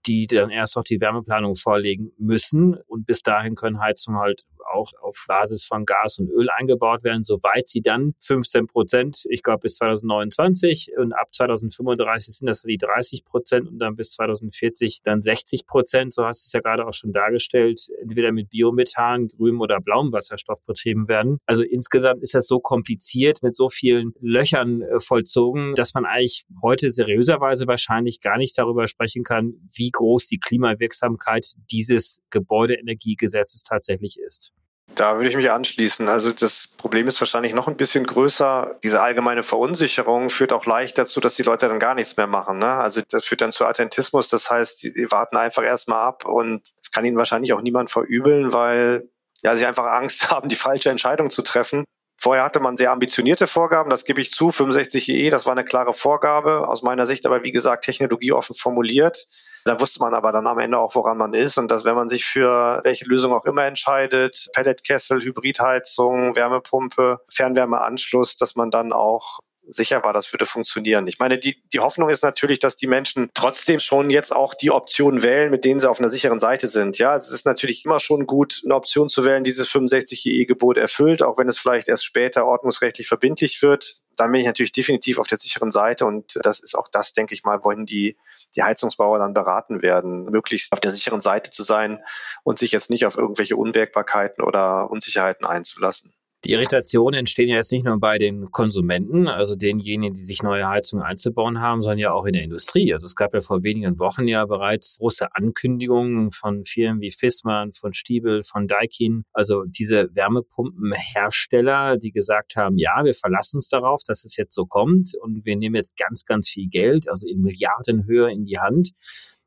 die 0.06 0.28
dann 0.28 0.50
erst 0.50 0.76
noch 0.76 0.84
die 0.84 1.00
Wärmeplanung 1.00 1.56
vorlegen 1.56 2.12
müssen? 2.16 2.76
Und 2.86 3.06
bis 3.06 3.22
dahin 3.22 3.56
können 3.56 3.80
Heizungen 3.80 4.20
halt 4.20 4.44
auch 4.72 4.92
auf 5.00 5.24
Basis 5.28 5.64
von 5.64 5.84
Gas 5.84 6.18
und 6.18 6.30
Öl 6.30 6.48
eingebaut 6.50 7.04
werden, 7.04 7.24
soweit 7.24 7.68
sie 7.68 7.82
dann 7.82 8.14
15 8.20 8.66
Prozent, 8.66 9.24
ich 9.28 9.42
glaube 9.42 9.60
bis 9.60 9.76
2029 9.76 10.92
und 10.96 11.12
ab 11.12 11.34
2035 11.34 12.36
sind 12.36 12.46
das 12.46 12.62
die 12.62 12.78
30 12.78 13.24
Prozent 13.24 13.68
und 13.68 13.78
dann 13.78 13.96
bis 13.96 14.12
2040 14.12 15.00
dann 15.02 15.22
60 15.22 15.66
Prozent, 15.66 16.12
so 16.12 16.24
hast 16.24 16.44
du 16.44 16.48
es 16.48 16.52
ja 16.52 16.60
gerade 16.60 16.86
auch 16.86 16.92
schon 16.92 17.12
dargestellt, 17.12 17.80
entweder 18.00 18.32
mit 18.32 18.50
Biomethan, 18.50 19.28
grünem 19.28 19.60
oder 19.60 19.80
blauem 19.80 20.12
Wasserstoff 20.12 20.64
betrieben 20.66 21.08
werden. 21.08 21.38
Also 21.46 21.62
insgesamt 21.62 22.22
ist 22.22 22.34
das 22.34 22.46
so 22.46 22.60
kompliziert 22.60 23.42
mit 23.42 23.56
so 23.56 23.68
vielen 23.68 24.12
Löchern 24.20 24.82
äh, 24.82 25.00
vollzogen, 25.00 25.74
dass 25.74 25.94
man 25.94 26.04
eigentlich 26.04 26.44
heute 26.62 26.90
seriöserweise 26.90 27.66
wahrscheinlich 27.66 28.20
gar 28.20 28.38
nicht 28.38 28.56
darüber 28.58 28.86
sprechen 28.86 29.24
kann, 29.24 29.54
wie 29.74 29.90
groß 29.90 30.28
die 30.28 30.38
Klimawirksamkeit 30.38 31.54
dieses 31.70 32.22
Gebäudeenergiegesetzes 32.30 33.62
tatsächlich 33.62 34.18
ist. 34.18 34.53
Da 34.94 35.16
würde 35.16 35.28
ich 35.28 35.36
mich 35.36 35.50
anschließen. 35.50 36.08
Also 36.08 36.32
das 36.32 36.68
Problem 36.68 37.08
ist 37.08 37.20
wahrscheinlich 37.20 37.52
noch 37.52 37.66
ein 37.66 37.76
bisschen 37.76 38.06
größer. 38.06 38.78
Diese 38.82 39.02
allgemeine 39.02 39.42
Verunsicherung 39.42 40.30
führt 40.30 40.52
auch 40.52 40.66
leicht 40.66 40.98
dazu, 40.98 41.20
dass 41.20 41.34
die 41.34 41.42
Leute 41.42 41.68
dann 41.68 41.80
gar 41.80 41.94
nichts 41.94 42.16
mehr 42.16 42.26
machen. 42.26 42.58
Ne? 42.58 42.66
Also 42.66 43.02
das 43.08 43.26
führt 43.26 43.40
dann 43.40 43.52
zu 43.52 43.66
Attentismus. 43.66 44.28
Das 44.28 44.50
heißt, 44.50 44.84
die 44.84 45.06
warten 45.10 45.36
einfach 45.36 45.64
erstmal 45.64 46.00
ab 46.00 46.24
und 46.24 46.62
das 46.78 46.92
kann 46.92 47.04
ihnen 47.04 47.16
wahrscheinlich 47.16 47.52
auch 47.52 47.60
niemand 47.60 47.90
verübeln, 47.90 48.52
weil 48.52 49.08
ja, 49.42 49.56
sie 49.56 49.66
einfach 49.66 49.86
Angst 49.86 50.30
haben, 50.30 50.48
die 50.48 50.54
falsche 50.54 50.90
Entscheidung 50.90 51.30
zu 51.30 51.42
treffen. 51.42 51.84
Vorher 52.16 52.44
hatte 52.44 52.60
man 52.60 52.76
sehr 52.76 52.92
ambitionierte 52.92 53.46
Vorgaben, 53.46 53.90
das 53.90 54.04
gebe 54.04 54.20
ich 54.20 54.30
zu. 54.30 54.50
65 54.50 55.08
EE, 55.08 55.30
das 55.30 55.46
war 55.46 55.52
eine 55.52 55.64
klare 55.64 55.92
Vorgabe, 55.92 56.68
aus 56.68 56.82
meiner 56.82 57.06
Sicht 57.06 57.26
aber 57.26 57.42
wie 57.42 57.52
gesagt 57.52 57.84
technologieoffen 57.84 58.54
formuliert. 58.54 59.26
Da 59.64 59.80
wusste 59.80 60.00
man 60.00 60.14
aber 60.14 60.30
dann 60.30 60.46
am 60.46 60.58
Ende 60.58 60.78
auch, 60.78 60.94
woran 60.94 61.16
man 61.16 61.32
ist 61.32 61.58
und 61.58 61.70
dass 61.70 61.84
wenn 61.84 61.94
man 61.94 62.08
sich 62.08 62.24
für 62.24 62.80
welche 62.84 63.06
Lösung 63.06 63.32
auch 63.32 63.46
immer 63.46 63.64
entscheidet, 63.64 64.48
Pelletkessel, 64.52 65.22
Hybridheizung, 65.22 66.36
Wärmepumpe, 66.36 67.20
Fernwärmeanschluss, 67.28 68.36
dass 68.36 68.56
man 68.56 68.70
dann 68.70 68.92
auch 68.92 69.40
sicher 69.68 70.02
war, 70.02 70.12
das 70.12 70.32
würde 70.32 70.46
funktionieren. 70.46 71.06
Ich 71.06 71.18
meine, 71.18 71.38
die, 71.38 71.62
die 71.72 71.80
Hoffnung 71.80 72.10
ist 72.10 72.22
natürlich, 72.22 72.58
dass 72.58 72.76
die 72.76 72.86
Menschen 72.86 73.30
trotzdem 73.34 73.80
schon 73.80 74.10
jetzt 74.10 74.34
auch 74.34 74.54
die 74.54 74.70
Option 74.70 75.22
wählen, 75.22 75.50
mit 75.50 75.64
denen 75.64 75.80
sie 75.80 75.88
auf 75.88 75.98
einer 75.98 76.08
sicheren 76.08 76.38
Seite 76.38 76.66
sind. 76.66 76.98
Ja, 76.98 77.14
es 77.14 77.30
ist 77.30 77.46
natürlich 77.46 77.84
immer 77.84 78.00
schon 78.00 78.26
gut, 78.26 78.62
eine 78.64 78.74
Option 78.74 79.08
zu 79.08 79.24
wählen, 79.24 79.44
dieses 79.44 79.68
65 79.68 80.26
EE-Gebot 80.26 80.76
erfüllt, 80.76 81.22
auch 81.22 81.38
wenn 81.38 81.48
es 81.48 81.58
vielleicht 81.58 81.88
erst 81.88 82.04
später 82.04 82.46
ordnungsrechtlich 82.46 83.08
verbindlich 83.08 83.62
wird. 83.62 84.00
Dann 84.16 84.30
bin 84.30 84.40
ich 84.40 84.46
natürlich 84.46 84.72
definitiv 84.72 85.18
auf 85.18 85.26
der 85.26 85.38
sicheren 85.38 85.70
Seite 85.70 86.06
und 86.06 86.38
das 86.42 86.60
ist 86.60 86.76
auch 86.76 86.88
das, 86.88 87.14
denke 87.14 87.34
ich 87.34 87.44
mal, 87.44 87.64
wohin 87.64 87.86
die, 87.86 88.16
die 88.54 88.62
Heizungsbauer 88.62 89.18
dann 89.18 89.34
beraten 89.34 89.82
werden, 89.82 90.26
möglichst 90.26 90.72
auf 90.72 90.80
der 90.80 90.92
sicheren 90.92 91.20
Seite 91.20 91.50
zu 91.50 91.62
sein 91.62 92.00
und 92.44 92.58
sich 92.58 92.72
jetzt 92.72 92.90
nicht 92.90 93.06
auf 93.06 93.16
irgendwelche 93.16 93.56
Unwägbarkeiten 93.56 94.44
oder 94.44 94.90
Unsicherheiten 94.90 95.46
einzulassen. 95.46 96.14
Die 96.44 96.52
Irritationen 96.52 97.20
entstehen 97.20 97.48
ja 97.48 97.56
jetzt 97.56 97.72
nicht 97.72 97.86
nur 97.86 97.98
bei 97.98 98.18
den 98.18 98.50
Konsumenten, 98.50 99.28
also 99.28 99.56
denjenigen, 99.56 100.12
die 100.12 100.20
sich 100.20 100.42
neue 100.42 100.68
Heizungen 100.68 101.02
einzubauen 101.02 101.60
haben, 101.60 101.82
sondern 101.82 101.98
ja 101.98 102.12
auch 102.12 102.26
in 102.26 102.34
der 102.34 102.42
Industrie. 102.42 102.92
Also 102.92 103.06
es 103.06 103.16
gab 103.16 103.32
ja 103.32 103.40
vor 103.40 103.62
wenigen 103.62 103.98
Wochen 103.98 104.28
ja 104.28 104.44
bereits 104.44 104.98
große 104.98 105.34
Ankündigungen 105.34 106.32
von 106.32 106.66
Firmen 106.66 107.00
wie 107.00 107.10
Fissmann, 107.10 107.72
von 107.72 107.94
Stiebel, 107.94 108.42
von 108.44 108.68
Daikin, 108.68 109.24
also 109.32 109.64
diese 109.64 110.14
Wärmepumpenhersteller, 110.14 111.96
die 111.96 112.12
gesagt 112.12 112.56
haben, 112.56 112.76
ja, 112.76 113.04
wir 113.04 113.14
verlassen 113.14 113.56
uns 113.56 113.68
darauf, 113.68 114.02
dass 114.06 114.26
es 114.26 114.36
jetzt 114.36 114.54
so 114.54 114.66
kommt 114.66 115.12
und 115.22 115.46
wir 115.46 115.56
nehmen 115.56 115.76
jetzt 115.76 115.96
ganz, 115.96 116.26
ganz 116.26 116.50
viel 116.50 116.68
Geld, 116.68 117.08
also 117.08 117.26
in 117.26 117.40
Milliardenhöhe 117.40 118.30
in 118.30 118.44
die 118.44 118.58
Hand 118.58 118.90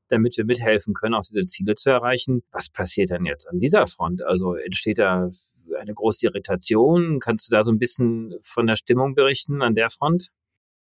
damit 0.10 0.38
wir 0.38 0.46
mithelfen 0.46 0.94
können, 0.94 1.16
auch 1.16 1.24
diese 1.24 1.46
Ziele 1.46 1.76
zu 1.76 1.90
erreichen. 1.90 2.44
Was 2.52 2.70
passiert 2.70 3.10
denn 3.10 3.26
jetzt 3.26 3.48
an 3.48 3.60
dieser 3.60 3.88
Front? 3.88 4.24
Also 4.24 4.56
entsteht 4.56 5.00
da 5.00 5.30
eine 5.80 5.94
große 5.94 6.26
Irritation. 6.26 7.20
Kannst 7.20 7.50
du 7.50 7.56
da 7.56 7.64
so 7.64 7.72
ein 7.72 7.80
bisschen 7.80 8.36
von 8.42 8.68
der 8.68 8.76
Stimmung 8.76 9.16
berichten 9.16 9.62
an 9.62 9.76
der 9.76 9.90
Front? 9.90 10.32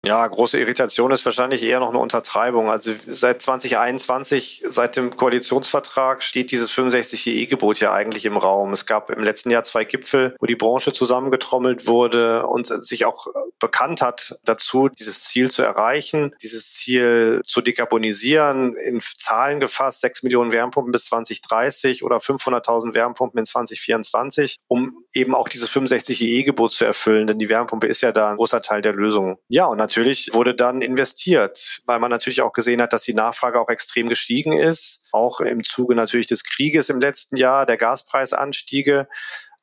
Ja, 0.05 0.25
große 0.25 0.57
Irritation 0.57 1.11
ist 1.11 1.25
wahrscheinlich 1.25 1.61
eher 1.61 1.81
noch 1.81 1.89
eine 1.89 1.99
Untertreibung. 1.99 2.69
Also 2.69 2.93
seit 3.05 3.41
2021, 3.41 4.63
seit 4.65 4.95
dem 4.95 5.17
Koalitionsvertrag, 5.17 6.23
steht 6.23 6.51
dieses 6.51 6.71
65-EE-Gebot 6.71 7.81
ja 7.81 7.91
eigentlich 7.91 8.25
im 8.25 8.37
Raum. 8.37 8.71
Es 8.71 8.85
gab 8.85 9.09
im 9.09 9.21
letzten 9.21 9.51
Jahr 9.51 9.63
zwei 9.63 9.83
Gipfel, 9.83 10.37
wo 10.39 10.45
die 10.45 10.55
Branche 10.55 10.93
zusammengetrommelt 10.93 11.85
wurde 11.85 12.47
und 12.47 12.67
sich 12.67 13.03
auch 13.03 13.27
bekannt 13.59 14.01
hat 14.01 14.39
dazu, 14.45 14.87
dieses 14.87 15.23
Ziel 15.23 15.51
zu 15.51 15.63
erreichen, 15.63 16.33
dieses 16.41 16.73
Ziel 16.75 17.41
zu 17.45 17.59
dekarbonisieren, 17.59 18.75
in 18.77 19.01
Zahlen 19.01 19.59
gefasst, 19.59 19.99
6 19.99 20.23
Millionen 20.23 20.53
Wärmepumpen 20.53 20.93
bis 20.93 21.05
2030 21.05 22.05
oder 22.05 22.17
500.000 22.17 22.93
Wärmepumpen 22.93 23.37
in 23.37 23.45
2024, 23.45 24.55
um 24.69 25.03
eben 25.13 25.35
auch 25.35 25.49
dieses 25.49 25.69
65-EE-Gebot 25.71 26.71
zu 26.71 26.85
erfüllen. 26.85 27.27
Denn 27.27 27.37
die 27.37 27.49
Wärmepumpe 27.49 27.87
ist 27.87 27.99
ja 27.99 28.13
da 28.13 28.29
ein 28.31 28.37
großer 28.37 28.61
Teil 28.61 28.81
der 28.81 28.93
Lösung. 28.93 29.37
Ja, 29.49 29.65
und 29.65 29.88
natürlich 29.89 30.29
wurde 30.33 30.53
dann 30.53 30.83
investiert, 30.83 31.81
weil 31.85 31.99
man 31.99 32.11
natürlich 32.11 32.41
auch 32.41 32.53
gesehen 32.53 32.79
hat, 32.79 32.93
dass 32.93 33.01
die 33.01 33.15
Nachfrage 33.15 33.59
auch 33.59 33.69
extrem 33.69 34.07
gestiegen 34.07 34.53
ist. 34.53 35.07
Auch 35.11 35.39
im 35.39 35.63
Zuge 35.63 35.95
natürlich 35.95 36.27
des 36.27 36.43
Krieges 36.43 36.89
im 36.89 36.99
letzten 36.99 37.37
Jahr, 37.37 37.65
der 37.65 37.77
Gaspreisanstiege 37.77 39.07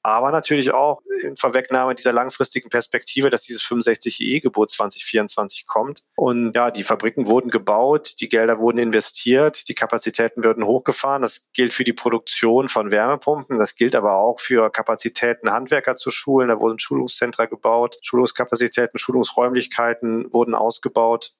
aber 0.06 0.30
natürlich 0.30 0.72
auch 0.72 1.02
in 1.22 1.34
Vorwegnahme 1.34 1.96
dieser 1.96 2.12
langfristigen 2.12 2.70
Perspektive, 2.70 3.28
dass 3.28 3.42
dieses 3.42 3.62
65E-Gebot 3.62 4.70
2024 4.70 5.66
kommt. 5.66 6.04
Und 6.14 6.54
ja, 6.54 6.70
die 6.70 6.84
Fabriken 6.84 7.26
wurden 7.26 7.50
gebaut, 7.50 8.14
die 8.20 8.28
Gelder 8.28 8.60
wurden 8.60 8.78
investiert, 8.78 9.68
die 9.68 9.74
Kapazitäten 9.74 10.44
würden 10.44 10.64
hochgefahren. 10.64 11.22
Das 11.22 11.50
gilt 11.52 11.74
für 11.74 11.82
die 11.82 11.92
Produktion 11.92 12.68
von 12.68 12.92
Wärmepumpen, 12.92 13.58
das 13.58 13.74
gilt 13.74 13.96
aber 13.96 14.14
auch 14.14 14.38
für 14.38 14.70
Kapazitäten, 14.70 15.50
Handwerker 15.50 15.96
zu 15.96 16.12
schulen. 16.12 16.50
Da 16.50 16.60
wurden 16.60 16.78
Schulungszentren 16.78 17.50
gebaut, 17.50 17.98
Schulungskapazitäten, 18.02 19.00
Schulungsräumlichkeiten 19.00 20.32
wurden 20.32 20.54
ausgebaut. 20.54 21.32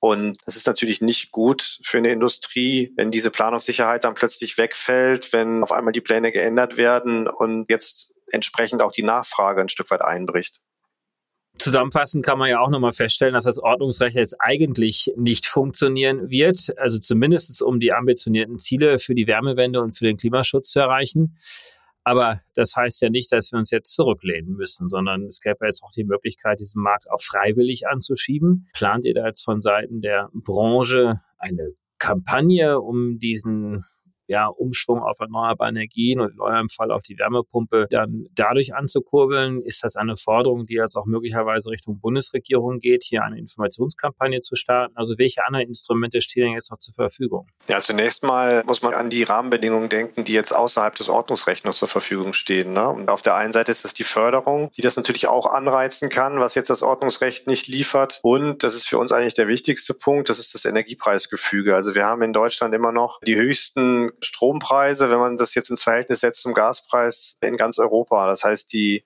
Und 0.00 0.38
das 0.46 0.56
ist 0.56 0.66
natürlich 0.66 1.02
nicht 1.02 1.30
gut 1.30 1.78
für 1.82 1.98
eine 1.98 2.10
Industrie, 2.10 2.92
wenn 2.96 3.10
diese 3.10 3.30
Planungssicherheit 3.30 4.04
dann 4.04 4.14
plötzlich 4.14 4.56
wegfällt, 4.56 5.34
wenn 5.34 5.62
auf 5.62 5.72
einmal 5.72 5.92
die 5.92 6.00
Pläne 6.00 6.32
geändert 6.32 6.78
werden 6.78 7.28
und 7.28 7.70
jetzt 7.70 8.14
entsprechend 8.32 8.80
auch 8.80 8.92
die 8.92 9.02
Nachfrage 9.02 9.60
ein 9.60 9.68
Stück 9.68 9.90
weit 9.90 10.00
einbricht. 10.00 10.60
Zusammenfassend 11.58 12.24
kann 12.24 12.38
man 12.38 12.48
ja 12.48 12.60
auch 12.60 12.70
nochmal 12.70 12.92
feststellen, 12.92 13.34
dass 13.34 13.44
das 13.44 13.58
Ordnungsrecht 13.58 14.16
jetzt 14.16 14.36
eigentlich 14.38 15.12
nicht 15.16 15.44
funktionieren 15.46 16.30
wird, 16.30 16.72
also 16.78 16.98
zumindest 16.98 17.60
um 17.60 17.80
die 17.80 17.92
ambitionierten 17.92 18.58
Ziele 18.58 18.98
für 18.98 19.14
die 19.14 19.26
Wärmewende 19.26 19.82
und 19.82 19.92
für 19.92 20.06
den 20.06 20.16
Klimaschutz 20.16 20.70
zu 20.70 20.80
erreichen. 20.80 21.36
Aber 22.04 22.40
das 22.54 22.74
heißt 22.76 23.02
ja 23.02 23.10
nicht, 23.10 23.30
dass 23.32 23.52
wir 23.52 23.58
uns 23.58 23.70
jetzt 23.70 23.94
zurücklehnen 23.94 24.54
müssen, 24.54 24.88
sondern 24.88 25.24
es 25.24 25.40
gäbe 25.40 25.66
jetzt 25.66 25.82
auch 25.82 25.92
die 25.92 26.04
Möglichkeit, 26.04 26.60
diesen 26.60 26.82
Markt 26.82 27.10
auch 27.10 27.20
freiwillig 27.20 27.86
anzuschieben. 27.86 28.66
Plant 28.72 29.04
ihr 29.04 29.14
da 29.14 29.26
jetzt 29.26 29.42
von 29.44 29.60
Seiten 29.60 30.00
der 30.00 30.30
Branche 30.32 31.20
eine 31.38 31.72
Kampagne, 31.98 32.80
um 32.80 33.18
diesen 33.18 33.84
ja, 34.30 34.46
Umschwung 34.46 35.02
auf 35.02 35.18
erneuerbare 35.18 35.70
Energien 35.70 36.20
und 36.20 36.32
in 36.32 36.40
eurem 36.40 36.68
Fall 36.68 36.92
auch 36.92 37.02
die 37.02 37.18
Wärmepumpe 37.18 37.88
dann 37.90 38.26
dadurch 38.34 38.74
anzukurbeln? 38.74 39.60
Ist 39.62 39.82
das 39.82 39.96
eine 39.96 40.16
Forderung, 40.16 40.66
die 40.66 40.74
jetzt 40.74 40.96
auch 40.96 41.04
möglicherweise 41.04 41.70
Richtung 41.70 42.00
Bundesregierung 42.00 42.78
geht, 42.78 43.02
hier 43.02 43.24
eine 43.24 43.38
Informationskampagne 43.38 44.40
zu 44.40 44.54
starten? 44.54 44.96
Also 44.96 45.18
welche 45.18 45.44
anderen 45.44 45.66
Instrumente 45.66 46.20
stehen 46.20 46.52
jetzt 46.52 46.70
noch 46.70 46.78
zur 46.78 46.94
Verfügung? 46.94 47.48
Ja, 47.66 47.80
zunächst 47.80 48.22
mal 48.22 48.62
muss 48.66 48.82
man 48.82 48.94
an 48.94 49.10
die 49.10 49.24
Rahmenbedingungen 49.24 49.88
denken, 49.88 50.24
die 50.24 50.32
jetzt 50.32 50.54
außerhalb 50.54 50.94
des 50.94 51.08
Ordnungsrechts 51.08 51.64
noch 51.64 51.74
zur 51.74 51.88
Verfügung 51.88 52.32
stehen. 52.32 52.72
Ne? 52.72 52.88
Und 52.88 53.10
auf 53.10 53.22
der 53.22 53.34
einen 53.34 53.52
Seite 53.52 53.72
ist 53.72 53.84
das 53.84 53.94
die 53.94 54.04
Förderung, 54.04 54.70
die 54.76 54.82
das 54.82 54.96
natürlich 54.96 55.26
auch 55.26 55.46
anreizen 55.46 56.08
kann, 56.08 56.38
was 56.38 56.54
jetzt 56.54 56.70
das 56.70 56.84
Ordnungsrecht 56.84 57.48
nicht 57.48 57.66
liefert. 57.66 58.20
Und 58.22 58.62
das 58.62 58.76
ist 58.76 58.88
für 58.88 58.98
uns 58.98 59.10
eigentlich 59.10 59.34
der 59.34 59.48
wichtigste 59.48 59.92
Punkt, 59.92 60.28
das 60.28 60.38
ist 60.38 60.54
das 60.54 60.64
Energiepreisgefüge. 60.64 61.74
Also 61.74 61.96
wir 61.96 62.06
haben 62.06 62.22
in 62.22 62.32
Deutschland 62.32 62.74
immer 62.74 62.92
noch 62.92 63.18
die 63.26 63.34
höchsten 63.34 64.12
Strompreise, 64.24 65.10
wenn 65.10 65.18
man 65.18 65.36
das 65.36 65.54
jetzt 65.54 65.70
ins 65.70 65.82
Verhältnis 65.82 66.20
setzt 66.20 66.42
zum 66.42 66.54
Gaspreis 66.54 67.38
in 67.40 67.56
ganz 67.56 67.78
Europa. 67.78 68.26
Das 68.26 68.44
heißt, 68.44 68.72
die, 68.72 69.04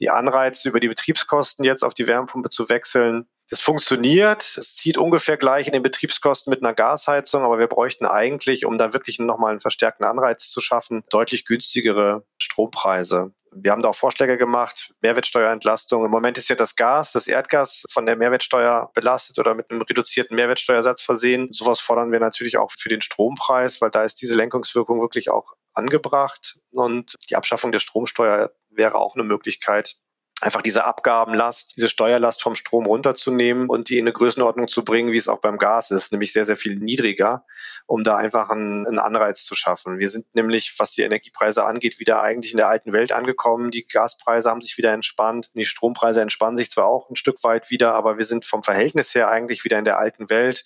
die 0.00 0.10
Anreize 0.10 0.68
über 0.68 0.80
die 0.80 0.88
Betriebskosten 0.88 1.64
jetzt 1.64 1.84
auf 1.84 1.94
die 1.94 2.06
Wärmepumpe 2.06 2.50
zu 2.50 2.68
wechseln, 2.68 3.28
das 3.50 3.60
funktioniert. 3.60 4.42
Es 4.42 4.76
zieht 4.76 4.98
ungefähr 4.98 5.36
gleich 5.36 5.66
in 5.66 5.72
den 5.72 5.82
Betriebskosten 5.82 6.50
mit 6.50 6.62
einer 6.62 6.74
Gasheizung, 6.74 7.42
aber 7.42 7.58
wir 7.58 7.66
bräuchten 7.66 8.06
eigentlich, 8.06 8.64
um 8.64 8.78
da 8.78 8.92
wirklich 8.92 9.18
nochmal 9.18 9.50
einen 9.50 9.60
verstärkten 9.60 10.06
Anreiz 10.06 10.50
zu 10.50 10.60
schaffen, 10.60 11.04
deutlich 11.10 11.44
günstigere 11.44 12.24
Strompreise. 12.40 13.32
Wir 13.56 13.70
haben 13.70 13.82
da 13.82 13.90
auch 13.90 13.94
Vorschläge 13.94 14.36
gemacht, 14.36 14.94
Mehrwertsteuerentlastung. 15.00 16.04
Im 16.04 16.10
Moment 16.10 16.38
ist 16.38 16.48
ja 16.48 16.56
das 16.56 16.74
Gas, 16.74 17.12
das 17.12 17.28
Erdgas 17.28 17.84
von 17.88 18.04
der 18.04 18.16
Mehrwertsteuer 18.16 18.90
belastet 18.94 19.38
oder 19.38 19.54
mit 19.54 19.70
einem 19.70 19.82
reduzierten 19.82 20.34
Mehrwertsteuersatz 20.34 21.02
versehen. 21.02 21.52
Sowas 21.52 21.78
fordern 21.78 22.10
wir 22.10 22.18
natürlich 22.18 22.56
auch 22.56 22.72
für 22.76 22.88
den 22.88 23.00
Strompreis, 23.00 23.80
weil 23.80 23.90
da 23.90 24.02
ist 24.02 24.20
diese 24.22 24.34
Lenkungswirkung 24.34 25.00
wirklich 25.00 25.30
auch 25.30 25.52
angebracht. 25.72 26.58
Und 26.72 27.14
die 27.30 27.36
Abschaffung 27.36 27.70
der 27.70 27.78
Stromsteuer 27.78 28.50
wäre 28.70 28.96
auch 28.96 29.14
eine 29.14 29.24
Möglichkeit, 29.24 29.98
einfach 30.44 30.60
diese 30.60 30.84
Abgabenlast, 30.84 31.76
diese 31.76 31.88
Steuerlast 31.88 32.42
vom 32.42 32.54
Strom 32.54 32.84
runterzunehmen 32.84 33.68
und 33.68 33.88
die 33.88 33.96
in 33.96 34.04
eine 34.04 34.12
Größenordnung 34.12 34.68
zu 34.68 34.84
bringen, 34.84 35.10
wie 35.10 35.16
es 35.16 35.26
auch 35.26 35.40
beim 35.40 35.56
Gas 35.56 35.90
ist, 35.90 36.12
nämlich 36.12 36.32
sehr, 36.32 36.44
sehr 36.44 36.58
viel 36.58 36.76
niedriger, 36.76 37.46
um 37.86 38.04
da 38.04 38.16
einfach 38.16 38.50
einen, 38.50 38.86
einen 38.86 38.98
Anreiz 38.98 39.44
zu 39.44 39.54
schaffen. 39.54 39.98
Wir 39.98 40.10
sind 40.10 40.26
nämlich, 40.34 40.74
was 40.78 40.92
die 40.92 41.02
Energiepreise 41.02 41.64
angeht, 41.64 41.98
wieder 41.98 42.22
eigentlich 42.22 42.52
in 42.52 42.58
der 42.58 42.68
alten 42.68 42.92
Welt 42.92 43.12
angekommen. 43.12 43.70
Die 43.70 43.86
Gaspreise 43.86 44.50
haben 44.50 44.60
sich 44.60 44.76
wieder 44.76 44.92
entspannt, 44.92 45.50
die 45.54 45.64
Strompreise 45.64 46.20
entspannen 46.20 46.58
sich 46.58 46.70
zwar 46.70 46.86
auch 46.86 47.08
ein 47.08 47.16
Stück 47.16 47.42
weit 47.42 47.70
wieder, 47.70 47.94
aber 47.94 48.18
wir 48.18 48.24
sind 48.26 48.44
vom 48.44 48.62
Verhältnis 48.62 49.14
her 49.14 49.28
eigentlich 49.28 49.64
wieder 49.64 49.78
in 49.78 49.86
der 49.86 49.98
alten 49.98 50.28
Welt 50.28 50.64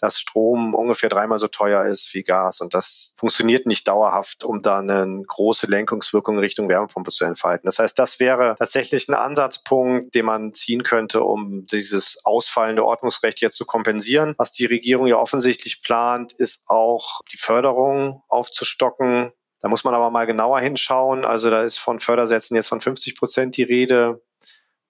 dass 0.00 0.18
Strom 0.18 0.74
ungefähr 0.74 1.08
dreimal 1.08 1.38
so 1.38 1.48
teuer 1.48 1.84
ist 1.84 2.12
wie 2.14 2.22
Gas. 2.22 2.60
Und 2.60 2.74
das 2.74 3.14
funktioniert 3.16 3.66
nicht 3.66 3.88
dauerhaft, 3.88 4.44
um 4.44 4.62
da 4.62 4.78
eine 4.78 5.22
große 5.26 5.66
Lenkungswirkung 5.66 6.38
Richtung 6.38 6.68
Wärmepumpe 6.68 7.10
zu 7.10 7.24
entfalten. 7.24 7.66
Das 7.66 7.78
heißt, 7.78 7.98
das 7.98 8.20
wäre 8.20 8.54
tatsächlich 8.58 9.08
ein 9.08 9.14
Ansatzpunkt, 9.14 10.14
den 10.14 10.24
man 10.24 10.54
ziehen 10.54 10.82
könnte, 10.82 11.22
um 11.22 11.66
dieses 11.66 12.24
ausfallende 12.24 12.84
Ordnungsrecht 12.84 13.40
jetzt 13.40 13.56
zu 13.56 13.66
kompensieren. 13.66 14.34
Was 14.38 14.52
die 14.52 14.66
Regierung 14.66 15.06
ja 15.06 15.16
offensichtlich 15.16 15.82
plant, 15.82 16.32
ist 16.32 16.64
auch 16.68 17.20
die 17.32 17.36
Förderung 17.36 18.22
aufzustocken. 18.28 19.32
Da 19.60 19.68
muss 19.68 19.84
man 19.84 19.94
aber 19.94 20.10
mal 20.10 20.26
genauer 20.26 20.60
hinschauen. 20.60 21.24
Also 21.24 21.50
da 21.50 21.62
ist 21.62 21.78
von 21.78 21.98
Fördersätzen 21.98 22.54
jetzt 22.54 22.68
von 22.68 22.80
50 22.80 23.16
Prozent 23.16 23.56
die 23.56 23.64
Rede 23.64 24.22